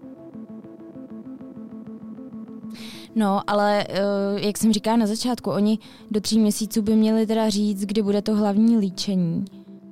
No, 3.17 3.41
ale 3.47 3.85
eh, 3.89 4.01
jak 4.35 4.57
jsem 4.57 4.73
říkala 4.73 4.97
na 4.97 5.07
začátku, 5.07 5.51
oni 5.51 5.79
do 6.11 6.21
tří 6.21 6.39
měsíců 6.39 6.81
by 6.81 6.95
měli 6.95 7.27
teda 7.27 7.49
říct, 7.49 7.85
kdy 7.85 8.01
bude 8.01 8.21
to 8.21 8.35
hlavní 8.35 8.77
líčení. 8.77 9.45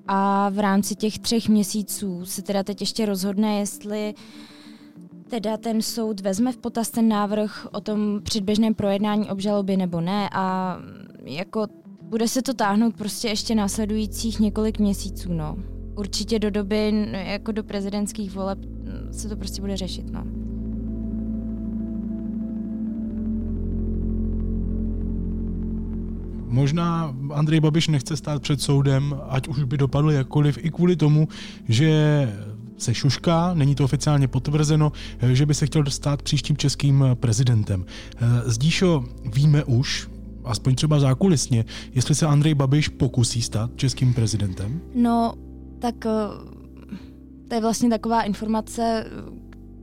A 0.08 0.50
v 0.50 0.60
rámci 0.60 0.96
těch 0.96 1.20
třech 1.20 1.50
měsíců 1.50 2.26
se 2.26 2.42
teda 2.42 2.64
teď 2.64 2.82
ještě 2.82 3.06
rozhodne, 3.06 3.60
jestli 3.60 4.14
teda 5.30 5.58
ten 5.58 5.82
soud 5.82 6.22
vezme 6.22 6.52
v 6.52 6.58
potaz 6.58 6.90
ten 6.90 7.08
návrh 7.08 7.68
o 7.72 7.82
tom 7.82 8.20
předběžném 8.24 8.74
projednání 8.74 9.30
obžaloby 9.30 9.78
nebo 9.78 10.02
ne 10.02 10.30
a 10.34 10.78
jako 11.24 11.68
bude 12.02 12.28
se 12.28 12.42
to 12.42 12.54
táhnout 12.54 12.96
prostě 12.96 13.28
ještě 13.28 13.56
následujících 13.56 14.40
několik 14.40 14.80
měsíců, 14.80 15.34
no. 15.34 15.58
Určitě 15.96 16.40
do 16.40 16.52
doby, 16.52 17.08
jako 17.12 17.52
do 17.52 17.64
prezidentských 17.64 18.32
voleb 18.32 18.60
se 19.12 19.30
to 19.30 19.36
prostě 19.36 19.62
bude 19.62 19.78
řešit, 19.78 20.06
no. 20.12 20.45
Možná 26.56 27.16
Andrej 27.34 27.60
Babiš 27.60 27.88
nechce 27.88 28.18
stát 28.18 28.42
před 28.42 28.62
soudem, 28.62 29.16
ať 29.30 29.48
už 29.48 29.64
by 29.64 29.78
dopadl 29.78 30.12
jakkoliv, 30.12 30.58
i 30.62 30.72
kvůli 30.72 30.96
tomu, 30.96 31.28
že 31.70 31.90
se 32.78 32.94
šušká, 32.94 33.54
není 33.54 33.76
to 33.76 33.84
oficiálně 33.84 34.28
potvrzeno, 34.28 34.92
že 35.34 35.46
by 35.46 35.54
se 35.54 35.66
chtěl 35.66 35.86
stát 35.86 36.22
příštím 36.22 36.58
českým 36.58 37.06
prezidentem. 37.14 37.86
Zdíšo, 38.46 39.06
víme 39.34 39.64
už, 39.64 40.10
aspoň 40.44 40.76
třeba 40.76 41.00
zákulisně, 41.00 41.66
jestli 41.94 42.16
se 42.16 42.26
Andrej 42.26 42.54
Babiš 42.54 42.88
pokusí 42.88 43.42
stát 43.42 43.72
českým 43.76 44.14
prezidentem? 44.14 44.82
No, 44.96 45.34
tak 45.80 46.06
eh, 46.06 46.10
to 47.48 47.56
je 47.56 47.62
vlastně 47.62 47.90
taková 47.90 48.22
informace, 48.22 49.06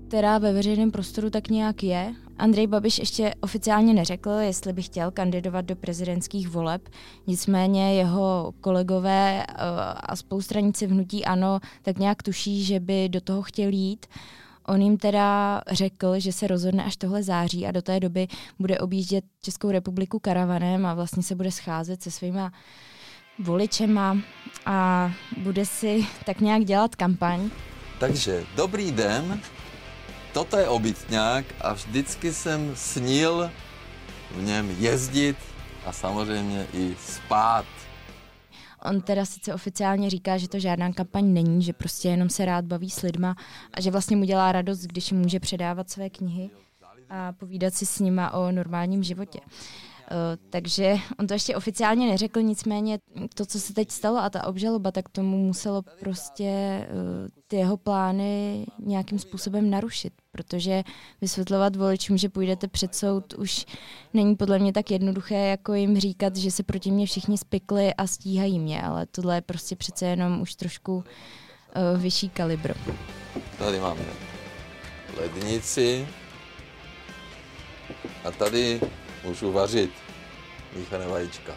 která 0.08 0.38
ve 0.38 0.52
veřejném 0.52 0.90
prostoru 0.90 1.30
tak 1.30 1.48
nějak 1.48 1.82
je. 1.82 2.14
Andrej 2.42 2.66
Babiš 2.66 2.98
ještě 2.98 3.34
oficiálně 3.40 3.94
neřekl, 3.94 4.30
jestli 4.30 4.72
by 4.72 4.82
chtěl 4.82 5.10
kandidovat 5.10 5.64
do 5.64 5.76
prezidentských 5.76 6.48
voleb, 6.48 6.88
nicméně 7.26 7.94
jeho 7.94 8.54
kolegové 8.60 9.42
eh, 9.42 9.54
a 9.96 10.16
spolustranici 10.16 10.86
vnutí 10.86 11.24
ANO 11.24 11.60
tak 11.82 11.98
nějak 11.98 12.22
tuší, 12.22 12.64
že 12.64 12.80
by 12.80 13.08
do 13.08 13.20
toho 13.20 13.42
chtěl 13.42 13.68
jít. 13.68 14.06
On 14.66 14.82
jim 14.82 14.96
teda 14.96 15.60
řekl, 15.70 16.20
že 16.20 16.32
se 16.32 16.46
rozhodne 16.46 16.84
až 16.84 16.96
tohle 16.96 17.22
září 17.22 17.66
a 17.66 17.72
do 17.72 17.82
té 17.82 18.00
doby 18.00 18.28
bude 18.58 18.78
objíždět 18.78 19.24
Českou 19.42 19.70
republiku 19.70 20.18
karavanem 20.18 20.86
a 20.86 20.94
vlastně 20.94 21.22
se 21.22 21.34
bude 21.34 21.50
scházet 21.50 22.02
se 22.02 22.10
svýma 22.10 22.52
voličema 23.38 24.18
a 24.66 25.10
bude 25.36 25.66
si 25.66 26.06
tak 26.26 26.40
nějak 26.40 26.64
dělat 26.64 26.96
kampaň. 26.96 27.50
Takže 27.98 28.44
dobrý 28.56 28.92
den, 28.92 29.40
toto 30.32 30.56
je 30.56 30.68
obytňák 30.68 31.44
a 31.60 31.72
vždycky 31.72 32.32
jsem 32.32 32.76
snil 32.76 33.50
v 34.30 34.42
něm 34.42 34.76
jezdit 34.78 35.36
a 35.86 35.92
samozřejmě 35.92 36.66
i 36.72 36.96
spát. 37.06 37.64
On 38.84 39.00
teda 39.00 39.24
sice 39.24 39.54
oficiálně 39.54 40.10
říká, 40.10 40.38
že 40.38 40.48
to 40.48 40.58
žádná 40.58 40.92
kampaň 40.92 41.32
není, 41.32 41.62
že 41.62 41.72
prostě 41.72 42.08
jenom 42.08 42.30
se 42.30 42.44
rád 42.44 42.64
baví 42.64 42.90
s 42.90 43.02
lidma 43.02 43.36
a 43.74 43.80
že 43.80 43.90
vlastně 43.90 44.16
mu 44.16 44.24
dělá 44.24 44.52
radost, 44.52 44.80
když 44.80 45.12
může 45.12 45.40
předávat 45.40 45.90
své 45.90 46.10
knihy 46.10 46.50
a 47.10 47.32
povídat 47.32 47.74
si 47.74 47.86
s 47.86 47.98
nima 47.98 48.30
o 48.30 48.52
normálním 48.52 49.02
životě. 49.02 49.40
Takže 50.50 50.96
on 51.18 51.26
to 51.26 51.34
ještě 51.34 51.56
oficiálně 51.56 52.10
neřekl, 52.10 52.42
nicméně 52.42 52.98
to, 53.34 53.46
co 53.46 53.60
se 53.60 53.74
teď 53.74 53.90
stalo 53.90 54.18
a 54.18 54.30
ta 54.30 54.46
obžaloba, 54.46 54.90
tak 54.90 55.08
tomu 55.08 55.46
muselo 55.46 55.82
prostě 56.00 56.80
uh, 56.90 57.28
ty 57.46 57.56
jeho 57.56 57.76
plány 57.76 58.66
nějakým 58.78 59.18
způsobem 59.18 59.70
narušit, 59.70 60.12
protože 60.32 60.82
vysvětlovat 61.20 61.76
voličům, 61.76 62.18
že 62.18 62.28
půjdete 62.28 62.68
před 62.68 62.94
soud, 62.94 63.34
už 63.34 63.66
není 64.14 64.36
podle 64.36 64.58
mě 64.58 64.72
tak 64.72 64.90
jednoduché, 64.90 65.34
jako 65.34 65.74
jim 65.74 66.00
říkat, 66.00 66.36
že 66.36 66.50
se 66.50 66.62
proti 66.62 66.90
mě 66.90 67.06
všichni 67.06 67.38
spikli 67.38 67.94
a 67.94 68.06
stíhají 68.06 68.58
mě, 68.58 68.82
ale 68.82 69.06
tohle 69.06 69.34
je 69.34 69.40
prostě 69.40 69.76
přece 69.76 70.06
jenom 70.06 70.40
už 70.40 70.54
trošku 70.54 70.96
uh, 70.96 72.02
vyšší 72.02 72.28
kalibr. 72.28 72.74
Tady 73.58 73.80
máme 73.80 74.02
lednici 75.20 76.08
a 78.24 78.30
tady 78.30 78.80
můžu 79.24 79.52
vařit 79.52 80.01
míchané 80.76 81.06
vajíčka. 81.08 81.52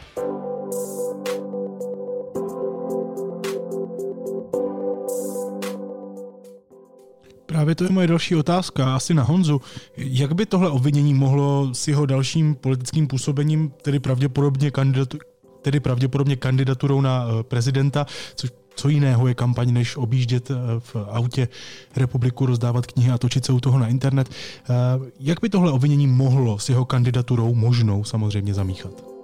Právě 7.45 7.75
to 7.75 7.83
je 7.83 7.89
moje 7.89 8.07
další 8.07 8.35
otázka, 8.35 8.95
asi 8.95 9.13
na 9.13 9.23
Honzu. 9.23 9.61
Jak 9.97 10.33
by 10.33 10.45
tohle 10.45 10.69
obvinění 10.69 11.13
mohlo 11.13 11.69
s 11.73 11.87
jeho 11.87 12.05
dalším 12.05 12.55
politickým 12.55 13.07
působením, 13.07 13.71
tedy 13.81 13.99
pravděpodobně, 13.99 14.71
kandidatu, 14.71 15.17
tedy 15.61 15.79
pravděpodobně 15.79 16.35
kandidaturou 16.35 17.01
na 17.01 17.25
eh, 17.27 17.43
prezidenta, 17.43 18.05
což 18.35 18.51
co 18.75 18.89
jiného 18.89 19.27
je 19.27 19.33
kampaň, 19.33 19.73
než 19.73 19.97
objíždět 19.97 20.51
eh, 20.51 20.55
v 20.79 20.95
autě 20.95 21.47
republiku, 21.95 22.45
rozdávat 22.45 22.85
knihy 22.85 23.11
a 23.11 23.17
točit 23.17 23.45
se 23.45 23.53
u 23.53 23.59
toho 23.59 23.79
na 23.79 23.87
internet. 23.87 24.29
Eh, 24.29 24.73
jak 25.19 25.41
by 25.41 25.49
tohle 25.49 25.71
obvinění 25.71 26.07
mohlo 26.07 26.59
s 26.59 26.69
jeho 26.69 26.85
kandidaturou 26.85 27.55
možnou 27.55 28.03
samozřejmě 28.03 28.53
zamíchat? 28.53 29.15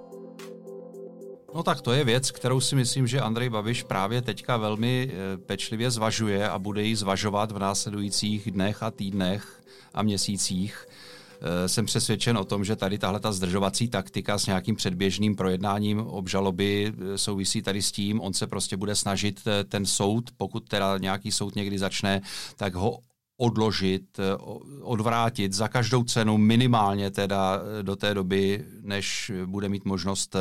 No 1.54 1.62
tak 1.62 1.80
to 1.80 1.92
je 1.92 2.04
věc, 2.04 2.30
kterou 2.30 2.60
si 2.60 2.76
myslím, 2.76 3.06
že 3.06 3.20
Andrej 3.20 3.48
Babiš 3.48 3.82
právě 3.82 4.22
teďka 4.22 4.56
velmi 4.56 5.10
eh, 5.10 5.36
pečlivě 5.36 5.90
zvažuje 5.90 6.48
a 6.48 6.58
bude 6.58 6.82
ji 6.82 6.96
zvažovat 6.96 7.52
v 7.52 7.58
následujících 7.58 8.50
dnech 8.50 8.82
a 8.82 8.90
týdnech 8.90 9.62
a 9.94 10.02
měsících. 10.02 10.86
Eh, 11.44 11.68
jsem 11.68 11.86
přesvědčen 11.86 12.38
o 12.38 12.44
tom, 12.44 12.64
že 12.64 12.76
tady 12.76 12.98
tahle 12.98 13.20
ta 13.20 13.32
zdržovací 13.32 13.88
taktika 13.88 14.38
s 14.38 14.46
nějakým 14.46 14.76
předběžným 14.76 15.36
projednáním 15.36 15.98
obžaloby 15.98 16.92
eh, 16.92 17.18
souvisí 17.18 17.62
tady 17.62 17.82
s 17.82 17.92
tím, 17.92 18.20
on 18.20 18.32
se 18.32 18.46
prostě 18.46 18.76
bude 18.76 18.94
snažit 18.94 19.40
ten 19.68 19.86
soud, 19.86 20.30
pokud 20.36 20.68
teda 20.68 20.98
nějaký 20.98 21.32
soud 21.32 21.56
někdy 21.56 21.78
začne, 21.78 22.20
tak 22.56 22.74
ho 22.74 22.98
odložit, 23.36 24.20
odvrátit 24.82 25.52
za 25.52 25.68
každou 25.68 26.04
cenu 26.04 26.38
minimálně 26.38 27.10
teda 27.10 27.60
do 27.82 27.96
té 27.96 28.14
doby, 28.14 28.64
než 28.82 29.32
bude 29.46 29.68
mít 29.68 29.84
možnost 29.84 30.36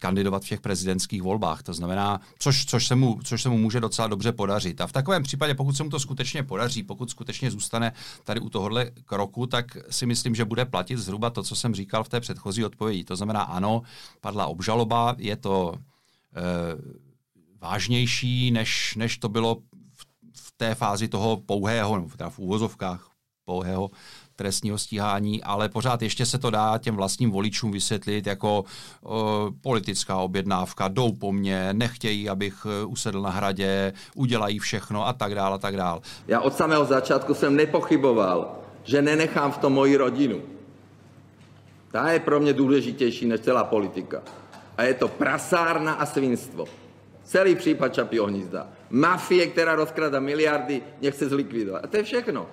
kandidovat 0.00 0.44
v 0.44 0.48
těch 0.48 0.60
prezidentských 0.60 1.22
volbách. 1.22 1.62
To 1.62 1.74
znamená, 1.74 2.20
což, 2.38 2.64
což, 2.66 2.86
se 2.86 2.94
mu, 2.94 3.18
což 3.24 3.42
se 3.42 3.48
mu 3.48 3.58
může 3.58 3.80
docela 3.80 4.08
dobře 4.08 4.32
podařit. 4.32 4.80
A 4.80 4.86
v 4.86 4.92
takovém 4.92 5.22
případě, 5.22 5.54
pokud 5.54 5.76
se 5.76 5.82
mu 5.84 5.90
to 5.90 6.00
skutečně 6.00 6.42
podaří, 6.42 6.82
pokud 6.82 7.10
skutečně 7.10 7.50
zůstane 7.50 7.92
tady 8.24 8.40
u 8.40 8.48
tohohle 8.48 8.90
kroku, 9.04 9.46
tak 9.46 9.76
si 9.90 10.06
myslím, 10.06 10.34
že 10.34 10.44
bude 10.44 10.64
platit 10.64 10.96
zhruba 10.96 11.30
to, 11.30 11.42
co 11.42 11.56
jsem 11.56 11.74
říkal 11.74 12.04
v 12.04 12.08
té 12.08 12.20
předchozí 12.20 12.64
odpovědi. 12.64 13.04
To 13.04 13.16
znamená, 13.16 13.42
ano, 13.42 13.82
padla 14.20 14.46
obžaloba, 14.46 15.14
je 15.18 15.36
to 15.36 15.74
e, 15.74 16.42
vážnější, 17.60 18.50
než, 18.50 18.94
než 18.96 19.18
to 19.18 19.28
bylo 19.28 19.54
v, 19.94 20.06
v 20.36 20.52
té 20.56 20.74
fázi 20.74 21.08
toho 21.08 21.36
pouhého, 21.36 21.96
nebo 21.96 22.08
teda 22.08 22.30
v 22.30 22.38
úvozovkách 22.38 23.10
pouhého 23.44 23.90
trestního 24.36 24.78
stíhání, 24.78 25.42
ale 25.42 25.68
pořád 25.68 26.02
ještě 26.02 26.26
se 26.26 26.38
to 26.38 26.50
dá 26.50 26.78
těm 26.78 26.96
vlastním 26.96 27.30
voličům 27.30 27.72
vysvětlit 27.72 28.26
jako 28.26 28.64
uh, 29.00 29.12
politická 29.60 30.16
objednávka, 30.16 30.88
jdou 30.88 31.12
po 31.12 31.32
mně, 31.32 31.68
nechtějí, 31.72 32.28
abych 32.28 32.66
uh, 32.66 32.92
usedl 32.92 33.22
na 33.22 33.30
hradě, 33.30 33.92
udělají 34.14 34.58
všechno 34.58 35.06
a 35.06 35.12
tak 35.12 35.34
dále 35.34 35.54
a 35.54 35.58
tak 35.58 35.76
dále. 35.76 36.00
Já 36.28 36.40
od 36.40 36.56
samého 36.56 36.84
začátku 36.84 37.34
jsem 37.34 37.56
nepochyboval, 37.56 38.58
že 38.84 39.02
nenechám 39.02 39.52
v 39.52 39.58
tom 39.58 39.72
moji 39.72 39.96
rodinu. 39.96 40.42
Ta 41.92 42.10
je 42.10 42.20
pro 42.20 42.40
mě 42.40 42.52
důležitější 42.52 43.26
než 43.26 43.40
celá 43.40 43.64
politika. 43.64 44.22
A 44.76 44.82
je 44.82 44.94
to 44.94 45.08
prasárna 45.08 45.92
a 45.92 46.06
svinstvo. 46.06 46.64
Celý 47.24 47.54
případ 47.54 47.94
Čapího 47.94 48.26
hnízda. 48.26 48.68
Mafie, 48.90 49.46
která 49.46 49.74
rozkrada 49.74 50.20
miliardy, 50.20 50.82
nechce 51.02 51.28
zlikvidovat. 51.28 51.84
A 51.84 51.86
to 51.86 51.96
je 51.96 52.02
všechno. 52.02 52.46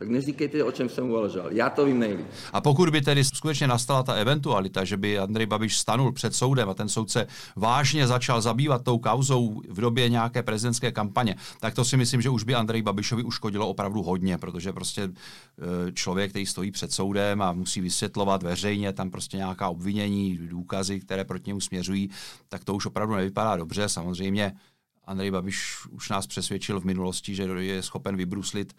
Tak 0.00 0.08
neříkejte, 0.08 0.64
o 0.64 0.72
čem 0.72 0.88
jsem 0.88 1.10
uvažoval. 1.10 1.52
Já 1.52 1.70
to 1.70 1.84
vím 1.84 1.98
nejlíp. 1.98 2.26
A 2.52 2.60
pokud 2.60 2.90
by 2.90 3.00
tedy 3.00 3.24
skutečně 3.24 3.66
nastala 3.66 4.02
ta 4.02 4.12
eventualita, 4.12 4.84
že 4.84 4.96
by 4.96 5.18
Andrej 5.18 5.46
Babiš 5.46 5.78
stanul 5.78 6.12
před 6.12 6.34
soudem 6.34 6.68
a 6.68 6.74
ten 6.74 6.88
soudce 6.88 7.26
vážně 7.56 8.06
začal 8.06 8.40
zabývat 8.40 8.84
tou 8.84 8.98
kauzou 8.98 9.62
v 9.68 9.80
době 9.80 10.08
nějaké 10.08 10.42
prezidentské 10.42 10.92
kampaně, 10.92 11.36
tak 11.60 11.74
to 11.74 11.84
si 11.84 11.96
myslím, 11.96 12.20
že 12.22 12.30
už 12.30 12.44
by 12.44 12.54
Andrej 12.54 12.82
Babišovi 12.82 13.22
uškodilo 13.22 13.68
opravdu 13.68 14.02
hodně, 14.02 14.38
protože 14.38 14.72
prostě 14.72 15.02
e, 15.02 15.12
člověk, 15.92 16.30
který 16.30 16.46
stojí 16.46 16.70
před 16.70 16.92
soudem 16.92 17.42
a 17.42 17.52
musí 17.52 17.80
vysvětlovat 17.80 18.42
veřejně 18.42 18.92
tam 18.92 19.10
prostě 19.10 19.36
nějaká 19.36 19.68
obvinění, 19.68 20.38
důkazy, 20.38 21.00
které 21.00 21.24
proti 21.24 21.50
němu 21.50 21.60
směřují, 21.60 22.10
tak 22.48 22.64
to 22.64 22.74
už 22.74 22.86
opravdu 22.86 23.14
nevypadá 23.14 23.56
dobře. 23.56 23.88
Samozřejmě 23.88 24.52
Andrej 25.04 25.30
Babiš 25.30 25.86
už 25.90 26.08
nás 26.08 26.26
přesvědčil 26.26 26.80
v 26.80 26.84
minulosti, 26.84 27.34
že 27.34 27.42
je 27.42 27.82
schopen 27.82 28.16
vybruslit 28.16 28.74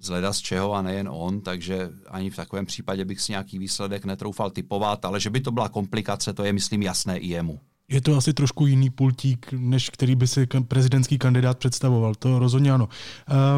zleda 0.00 0.32
z 0.32 0.38
čeho 0.38 0.72
a 0.72 0.82
nejen 0.82 1.08
on, 1.12 1.40
takže 1.40 1.90
ani 2.08 2.30
v 2.30 2.36
takovém 2.36 2.66
případě 2.66 3.04
bych 3.04 3.20
si 3.20 3.32
nějaký 3.32 3.58
výsledek 3.58 4.04
netroufal 4.04 4.50
typovat, 4.50 5.04
ale 5.04 5.20
že 5.20 5.30
by 5.30 5.40
to 5.40 5.52
byla 5.52 5.68
komplikace, 5.68 6.32
to 6.32 6.44
je 6.44 6.52
myslím 6.52 6.82
jasné 6.82 7.18
i 7.18 7.28
jemu. 7.28 7.60
Je 7.88 8.00
to 8.00 8.16
asi 8.16 8.32
trošku 8.32 8.66
jiný 8.66 8.90
pultík, 8.90 9.52
než 9.52 9.90
který 9.90 10.14
by 10.14 10.26
si 10.26 10.46
prezidentský 10.68 11.18
kandidát 11.18 11.58
představoval, 11.58 12.14
to 12.14 12.38
rozhodně 12.38 12.72
ano. 12.72 12.88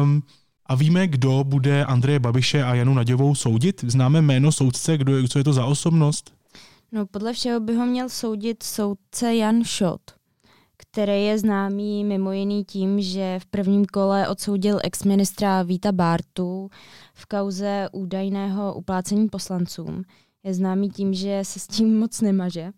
Um, 0.01 0.23
a 0.65 0.75
víme, 0.75 1.07
kdo 1.07 1.43
bude 1.43 1.85
Andreje 1.85 2.19
Babiše 2.19 2.63
a 2.63 2.75
Janu 2.75 2.93
Naděvou 2.93 3.35
soudit? 3.35 3.83
Známe 3.87 4.21
jméno 4.21 4.51
soudce, 4.51 4.97
kdo, 4.97 5.27
co 5.27 5.39
je 5.39 5.43
to 5.43 5.53
za 5.53 5.65
osobnost? 5.65 6.33
No 6.91 7.05
podle 7.05 7.33
všeho 7.33 7.59
by 7.59 7.75
ho 7.75 7.85
měl 7.85 8.09
soudit 8.09 8.63
soudce 8.63 9.35
Jan 9.35 9.63
Šot 9.63 10.01
který 10.77 11.25
je 11.25 11.39
známý 11.39 12.03
mimo 12.03 12.31
jiný 12.31 12.63
tím, 12.63 13.01
že 13.01 13.39
v 13.39 13.45
prvním 13.45 13.85
kole 13.85 14.27
odsoudil 14.27 14.79
exministra 14.83 15.63
Víta 15.63 15.91
Bartu 15.91 16.69
v 17.13 17.25
kauze 17.25 17.89
údajného 17.91 18.73
uplácení 18.73 19.29
poslancům. 19.29 20.03
Je 20.43 20.53
známý 20.53 20.89
tím, 20.89 21.13
že 21.13 21.39
se 21.43 21.59
s 21.59 21.67
tím 21.67 21.99
moc 21.99 22.21
nemaže 22.21 22.71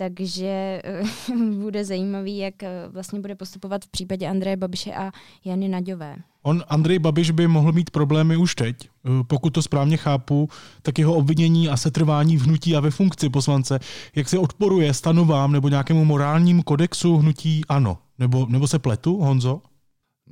takže 0.00 0.80
eh, 0.84 1.02
bude 1.62 1.84
zajímavý, 1.84 2.38
jak 2.38 2.62
eh, 2.62 2.88
vlastně 2.88 3.20
bude 3.20 3.34
postupovat 3.34 3.84
v 3.84 3.88
případě 3.88 4.28
Andreje 4.28 4.56
Babiše 4.56 4.94
a 4.94 5.12
Jany 5.44 5.68
Naďové. 5.68 6.16
On, 6.42 6.62
Andrej 6.68 6.98
Babiš, 6.98 7.30
by 7.30 7.48
mohl 7.48 7.72
mít 7.72 7.90
problémy 7.90 8.36
už 8.36 8.54
teď. 8.54 8.76
Eh, 8.88 9.08
pokud 9.26 9.50
to 9.50 9.62
správně 9.62 9.96
chápu, 9.96 10.48
tak 10.82 10.98
jeho 10.98 11.14
obvinění 11.14 11.68
a 11.68 11.76
setrvání 11.76 12.36
v 12.36 12.42
hnutí 12.42 12.76
a 12.76 12.80
ve 12.80 12.90
funkci 12.90 13.28
poslance, 13.28 13.78
jak 14.16 14.28
se 14.28 14.38
odporuje 14.38 14.94
stanovám 14.94 15.52
nebo 15.52 15.68
nějakému 15.68 16.04
morálním 16.04 16.62
kodexu 16.62 17.16
hnutí 17.16 17.62
ano. 17.68 17.98
Nebo, 18.18 18.46
nebo 18.48 18.66
se 18.66 18.78
pletu, 18.78 19.16
Honzo? 19.16 19.60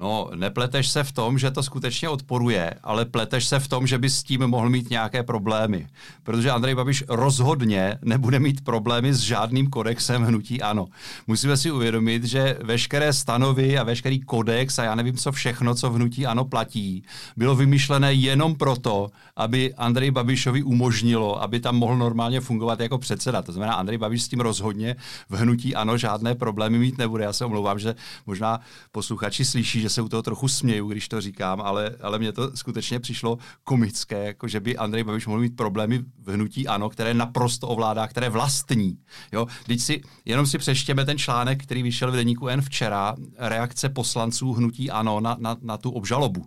No, 0.01 0.31
nepleteš 0.35 0.89
se 0.89 1.05
v 1.05 1.13
tom, 1.13 1.39
že 1.39 1.51
to 1.51 1.63
skutečně 1.63 2.09
odporuje, 2.09 2.75
ale 2.83 3.05
pleteš 3.05 3.45
se 3.45 3.61
v 3.61 3.69
tom, 3.69 3.87
že 3.87 3.99
by 3.99 4.11
s 4.11 4.23
tím 4.23 4.47
mohl 4.47 4.71
mít 4.71 4.91
nějaké 4.91 5.23
problémy. 5.23 5.87
Protože 6.23 6.51
Andrej 6.51 6.75
Babiš 6.75 7.05
rozhodně 7.09 7.99
nebude 8.03 8.39
mít 8.39 8.65
problémy 8.65 9.15
s 9.15 9.19
žádným 9.19 9.71
kodexem 9.71 10.23
hnutí 10.23 10.63
ano. 10.63 10.87
Musíme 11.27 11.57
si 11.57 11.71
uvědomit, 11.71 12.25
že 12.25 12.59
veškeré 12.65 13.13
stanovy 13.13 13.79
a 13.79 13.85
veškerý 13.85 14.21
kodex 14.21 14.79
a 14.79 14.85
já 14.85 14.95
nevím, 14.95 15.17
co 15.17 15.33
všechno, 15.33 15.75
co 15.75 15.91
v 15.91 15.95
hnutí 15.95 16.27
ano 16.27 16.45
platí, 16.45 17.03
bylo 17.37 17.57
vymyšlené 17.57 18.13
jenom 18.13 18.55
proto, 18.55 19.11
aby 19.37 19.75
Andrej 19.75 20.11
Babišovi 20.11 20.63
umožnilo, 20.63 21.43
aby 21.43 21.61
tam 21.61 21.77
mohl 21.77 21.97
normálně 21.97 22.41
fungovat 22.41 22.81
jako 22.81 22.99
předseda. 22.99 23.43
To 23.43 23.53
znamená, 23.53 23.75
Andrej 23.75 23.99
Babiš 23.99 24.23
s 24.23 24.29
tím 24.29 24.41
rozhodně 24.41 24.97
v 25.29 25.37
hnutí 25.37 25.75
ano 25.75 25.99
žádné 25.99 26.35
problémy 26.35 26.79
mít 26.79 26.99
nebude. 26.99 27.25
Já 27.25 27.33
se 27.33 27.45
omlouvám, 27.45 27.79
že 27.79 27.95
možná 28.27 28.61
posluchači 28.93 29.45
slyší, 29.45 29.88
že 29.89 29.95
se 29.95 30.03
u 30.03 30.09
toho 30.09 30.23
trochu 30.23 30.49
směju, 30.49 30.89
když 30.89 31.09
to 31.09 31.21
říkám, 31.21 31.61
ale, 31.61 31.97
ale 32.01 32.19
mně 32.19 32.33
to 32.33 32.57
skutečně 32.57 33.01
přišlo 33.01 33.39
komické, 33.65 34.27
jako 34.27 34.49
že 34.49 34.61
by 34.61 34.77
Andrej 34.77 35.05
Babiš 35.05 35.27
mohl 35.27 35.41
mít 35.41 35.57
problémy 35.57 35.99
v 35.99 36.33
hnutí 36.33 36.69
ANO, 36.69 36.91
které 36.91 37.15
naprosto 37.15 37.69
ovládá, 37.69 38.07
které 38.07 38.29
vlastní. 38.29 38.99
Jo? 39.33 39.47
Teď 39.67 39.81
si, 39.81 40.03
jenom 40.25 40.47
si 40.47 40.59
přeštěme 40.59 41.05
ten 41.05 41.19
článek, 41.19 41.63
který 41.63 41.83
vyšel 41.83 42.13
v 42.13 42.17
deníku 42.17 42.49
N 42.49 42.63
včera, 42.63 43.17
reakce 43.39 43.89
poslanců 43.89 44.53
hnutí 44.53 44.91
ANO 44.91 45.21
na, 45.21 45.37
na, 45.41 45.57
na 45.63 45.77
tu 45.77 45.91
obžalobu 45.91 46.47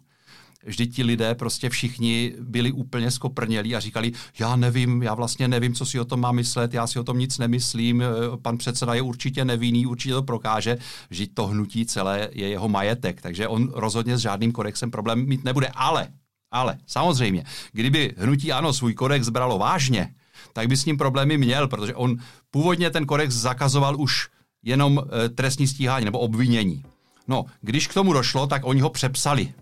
vždyť 0.65 0.95
ti 0.95 1.04
lidé 1.04 1.36
prostě 1.36 1.69
všichni 1.69 2.34
byli 2.39 2.71
úplně 2.71 3.12
skoprnělí 3.12 3.76
a 3.76 3.80
říkali, 3.80 4.12
já 4.39 4.56
nevím, 4.56 5.04
já 5.04 5.13
vlastně 5.13 5.47
nevím, 5.47 5.74
co 5.74 5.86
si 5.86 6.00
o 6.00 6.06
tom 6.06 6.19
mám 6.19 6.36
myslet, 6.36 6.74
já 6.74 6.88
si 6.88 7.00
o 7.00 7.04
tom 7.04 7.19
nic 7.19 7.38
nemyslím, 7.38 8.02
eh, 8.02 8.06
pan 8.41 8.58
předseda 8.58 8.93
je 8.93 9.02
určitě 9.02 9.45
nevinný, 9.45 9.86
určitě 9.86 10.13
to 10.13 10.24
prokáže, 10.24 10.78
že 11.10 11.28
to 11.34 11.47
hnutí 11.47 11.86
celé 11.86 12.30
je 12.32 12.50
jeho 12.50 12.69
majetek, 12.69 13.21
takže 13.21 13.47
on 13.47 13.69
rozhodně 13.74 14.17
s 14.17 14.21
žádným 14.21 14.52
kodexem 14.52 14.91
problém 14.91 15.26
mít 15.28 15.43
nebude. 15.43 15.67
Ale, 15.67 16.08
ale, 16.52 16.78
samozřejmě, 16.88 17.43
kdyby 17.71 18.13
hnutí 18.17 18.52
ano 18.52 18.74
svůj 18.74 18.93
kodex 18.93 19.30
bralo 19.30 19.58
vážně, 19.58 20.13
tak 20.54 20.67
by 20.67 20.78
s 20.78 20.86
ním 20.86 20.97
problémy 20.97 21.38
měl, 21.38 21.67
protože 21.67 21.95
on 21.95 22.17
původně 22.52 22.89
ten 22.89 23.06
kodex 23.06 23.36
zakazoval 23.36 24.02
už 24.02 24.30
jenom 24.63 25.00
e, 25.00 25.30
trestní 25.30 25.67
stíhání 25.67 26.06
nebo 26.06 26.19
obvinění. 26.19 26.84
No, 27.28 27.45
když 27.62 27.88
k 27.88 27.93
tomu 27.93 28.13
došlo, 28.13 28.47
tak 28.47 28.62
oni 28.65 28.82
ho 28.82 28.89
přepsali 28.89 29.54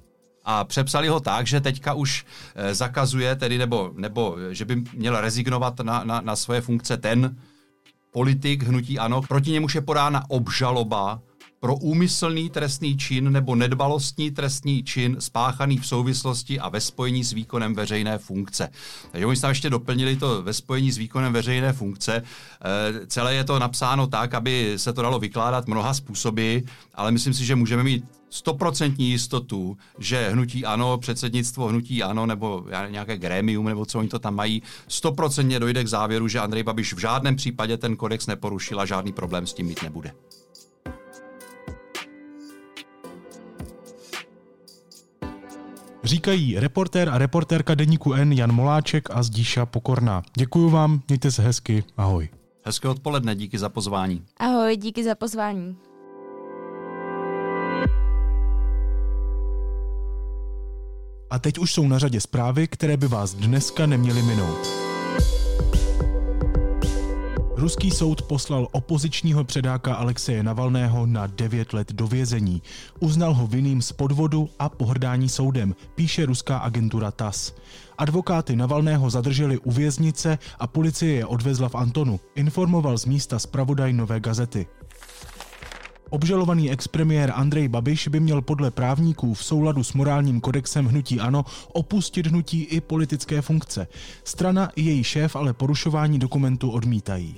a 0.49 0.63
přepsali 0.63 1.07
ho 1.07 1.19
tak, 1.19 1.47
že 1.47 1.61
teďka 1.61 1.93
už 1.93 2.25
eh, 2.55 2.75
zakazuje 2.75 3.35
tedy, 3.35 3.57
nebo, 3.57 3.91
nebo 3.95 4.37
že 4.51 4.65
by 4.65 4.83
měl 4.93 5.21
rezignovat 5.21 5.79
na, 5.79 6.03
na, 6.03 6.21
na 6.21 6.35
svoje 6.35 6.61
funkce 6.61 6.97
ten 6.97 7.37
politik 8.11 8.63
hnutí 8.63 8.99
ANO, 8.99 9.21
proti 9.21 9.51
němuž 9.51 9.75
je 9.75 9.81
podána 9.81 10.23
obžaloba 10.29 11.21
pro 11.59 11.75
úmyslný 11.75 12.49
trestný 12.49 12.97
čin 12.97 13.31
nebo 13.31 13.55
nedbalostní 13.55 14.31
trestný 14.31 14.83
čin 14.83 15.15
spáchaný 15.19 15.77
v 15.77 15.87
souvislosti 15.87 16.59
a 16.59 16.69
ve 16.69 16.81
spojení 16.81 17.23
s 17.23 17.33
výkonem 17.33 17.75
veřejné 17.75 18.17
funkce. 18.17 18.69
Takže 19.11 19.25
oni 19.25 19.39
tam 19.39 19.49
ještě 19.49 19.69
doplnili 19.69 20.15
to 20.15 20.41
ve 20.41 20.53
spojení 20.53 20.91
s 20.91 20.97
výkonem 20.97 21.33
veřejné 21.33 21.73
funkce. 21.73 22.15
E, 22.15 23.07
celé 23.07 23.35
je 23.35 23.43
to 23.43 23.59
napsáno 23.59 24.07
tak, 24.07 24.33
aby 24.33 24.73
se 24.77 24.93
to 24.93 25.01
dalo 25.01 25.19
vykládat 25.19 25.67
mnoha 25.67 25.93
způsoby, 25.93 26.57
ale 26.95 27.11
myslím 27.11 27.33
si, 27.33 27.45
že 27.45 27.55
můžeme 27.55 27.83
mít 27.83 28.18
stoprocentní 28.29 29.09
jistotu, 29.09 29.77
že 29.99 30.29
hnutí 30.29 30.65
ano, 30.65 30.97
předsednictvo 30.97 31.67
hnutí 31.67 32.03
ano, 32.03 32.25
nebo 32.25 32.65
nějaké 32.89 33.17
grémium, 33.17 33.65
nebo 33.65 33.85
co 33.85 33.99
oni 33.99 34.09
to 34.09 34.19
tam 34.19 34.35
mají, 34.35 34.63
stoprocentně 34.87 35.59
dojde 35.59 35.83
k 35.83 35.87
závěru, 35.87 36.27
že 36.27 36.39
Andrej 36.39 36.63
Babiš 36.63 36.93
v 36.93 36.99
žádném 36.99 37.35
případě 37.35 37.77
ten 37.77 37.95
kodex 37.95 38.27
neporušil 38.27 38.79
a 38.79 38.85
žádný 38.85 39.11
problém 39.13 39.47
s 39.47 39.53
tím 39.53 39.65
mít 39.65 39.83
nebude. 39.83 40.11
Říkají 46.03 46.59
reportér 46.59 47.09
a 47.09 47.17
reportérka 47.17 47.75
deníku 47.75 48.13
N 48.13 48.33
Jan 48.33 48.51
Moláček 48.51 49.09
a 49.11 49.23
Zdíša 49.23 49.65
Pokorná. 49.65 50.23
Děkuji 50.37 50.69
vám, 50.69 51.01
mějte 51.07 51.31
se 51.31 51.41
hezky, 51.41 51.83
ahoj. 51.97 52.29
Hezké 52.65 52.87
odpoledne, 52.87 53.35
díky 53.35 53.57
za 53.57 53.69
pozvání. 53.69 54.25
Ahoj, 54.37 54.77
díky 54.77 55.03
za 55.03 55.15
pozvání. 55.15 55.77
A 61.29 61.39
teď 61.39 61.57
už 61.57 61.73
jsou 61.73 61.87
na 61.87 61.99
řadě 61.99 62.21
zprávy, 62.21 62.67
které 62.67 62.97
by 62.97 63.07
vás 63.07 63.33
dneska 63.33 63.85
neměly 63.85 64.21
minout. 64.21 64.67
Ruský 67.55 67.91
soud 67.91 68.21
poslal 68.21 68.67
opozičního 68.71 69.43
předáka 69.43 69.95
Alexeje 69.95 70.43
Navalného 70.43 71.05
na 71.05 71.27
9 71.27 71.73
let 71.73 71.93
do 71.93 72.07
vězení. 72.07 72.61
Uznal 72.99 73.33
ho 73.33 73.47
vinným 73.47 73.81
z 73.81 73.91
podvodu 73.91 74.49
a 74.59 74.69
pohrdání 74.69 75.29
soudem, 75.29 75.75
píše 75.95 76.25
ruská 76.25 76.57
agentura 76.57 77.11
TAS. 77.11 77.53
Advokáty 77.97 78.55
Navalného 78.55 79.09
zadrželi 79.09 79.57
u 79.57 79.71
věznice 79.71 80.37
a 80.59 80.67
policie 80.67 81.13
je 81.13 81.25
odvezla 81.25 81.69
v 81.69 81.75
Antonu, 81.75 82.19
informoval 82.35 82.97
z 82.97 83.05
místa 83.05 83.39
zpravodaj 83.39 83.93
Nové 83.93 84.19
gazety. 84.19 84.67
Obžalovaný 86.09 86.71
expremiér 86.71 87.31
Andrej 87.35 87.67
Babiš 87.67 88.07
by 88.07 88.19
měl 88.19 88.41
podle 88.41 88.71
právníků 88.71 89.33
v 89.33 89.43
souladu 89.43 89.83
s 89.83 89.93
morálním 89.93 90.41
kodexem 90.41 90.85
hnutí 90.85 91.19
ANO 91.19 91.45
opustit 91.73 92.27
hnutí 92.27 92.63
i 92.63 92.81
politické 92.81 93.41
funkce. 93.41 93.87
Strana 94.23 94.69
i 94.75 94.81
její 94.81 95.03
šéf 95.03 95.35
ale 95.35 95.53
porušování 95.53 96.19
dokumentu 96.19 96.71
odmítají. 96.71 97.35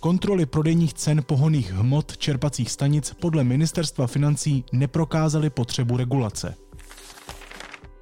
Kontroly 0.00 0.46
prodejních 0.46 0.94
cen 0.94 1.22
pohoných 1.26 1.72
hmot 1.72 2.16
čerpacích 2.16 2.70
stanic 2.70 3.14
podle 3.20 3.44
ministerstva 3.44 4.06
financí 4.06 4.64
neprokázaly 4.72 5.50
potřebu 5.50 5.96
regulace. 5.96 6.54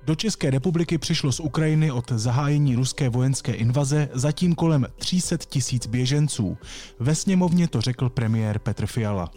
Do 0.05 0.15
České 0.15 0.51
republiky 0.51 0.99
přišlo 0.99 1.33
z 1.33 1.41
Ukrajiny 1.41 1.91
od 1.91 2.13
zahájení 2.13 2.75
ruské 2.75 3.09
vojenské 3.09 3.53
invaze 3.53 4.09
zatím 4.13 4.55
kolem 4.55 4.87
300 4.97 5.37
tisíc 5.37 5.87
běženců. 5.87 6.57
Ve 6.99 7.15
sněmovně 7.15 7.69
to 7.69 7.81
řekl 7.81 8.09
premiér 8.09 8.59
Petr 8.59 8.87
Fiala 8.87 9.31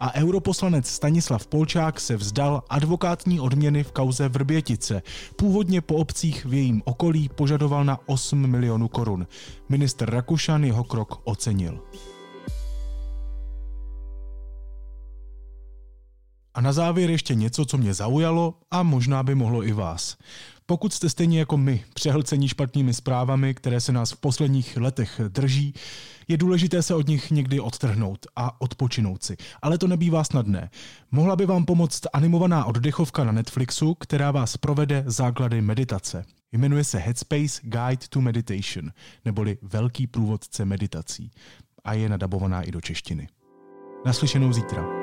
a 0.00 0.14
europoslanec 0.14 0.86
Stanislav 0.86 1.46
Polčák 1.46 2.00
se 2.00 2.16
vzdal 2.16 2.62
advokátní 2.68 3.40
odměny 3.40 3.84
v 3.84 3.92
kauze 3.92 4.28
Vrbětice. 4.28 5.02
Původně 5.36 5.80
po 5.80 5.94
obcích 5.94 6.44
v 6.44 6.54
jejím 6.54 6.82
okolí 6.84 7.28
požadoval 7.28 7.84
na 7.84 7.98
8 8.06 8.46
milionů 8.46 8.88
korun. 8.88 9.26
Minister 9.68 10.10
Rakušan 10.10 10.64
jeho 10.64 10.84
krok 10.84 11.20
ocenil. 11.24 11.80
A 16.54 16.60
na 16.60 16.72
závěr 16.72 17.10
ještě 17.10 17.34
něco, 17.34 17.64
co 17.64 17.78
mě 17.78 17.94
zaujalo 17.94 18.54
a 18.70 18.82
možná 18.82 19.22
by 19.22 19.34
mohlo 19.34 19.64
i 19.64 19.72
vás. 19.72 20.16
Pokud 20.66 20.92
jste 20.92 21.08
stejně 21.08 21.38
jako 21.38 21.56
my 21.56 21.84
přehlcení 21.94 22.48
špatnými 22.48 22.94
zprávami, 22.94 23.54
které 23.54 23.80
se 23.80 23.92
nás 23.92 24.12
v 24.12 24.16
posledních 24.16 24.76
letech 24.76 25.20
drží, 25.28 25.74
je 26.28 26.36
důležité 26.36 26.82
se 26.82 26.94
od 26.94 27.08
nich 27.08 27.30
někdy 27.30 27.60
odtrhnout 27.60 28.26
a 28.36 28.60
odpočinout 28.60 29.22
si. 29.22 29.36
Ale 29.62 29.78
to 29.78 29.86
nebývá 29.86 30.24
snadné. 30.24 30.70
Mohla 31.10 31.36
by 31.36 31.46
vám 31.46 31.64
pomoct 31.64 32.00
animovaná 32.12 32.64
oddechovka 32.64 33.24
na 33.24 33.32
Netflixu, 33.32 33.94
která 33.94 34.30
vás 34.30 34.56
provede 34.56 35.04
základy 35.06 35.60
meditace. 35.60 36.24
Jmenuje 36.52 36.84
se 36.84 36.98
Headspace 36.98 37.60
Guide 37.62 38.06
to 38.08 38.20
Meditation, 38.20 38.90
neboli 39.24 39.58
Velký 39.62 40.06
průvodce 40.06 40.64
meditací. 40.64 41.30
A 41.84 41.92
je 41.92 42.08
nadabovaná 42.08 42.62
i 42.62 42.70
do 42.70 42.80
češtiny. 42.80 43.28
Naslyšenou 44.06 44.52
zítra. 44.52 44.97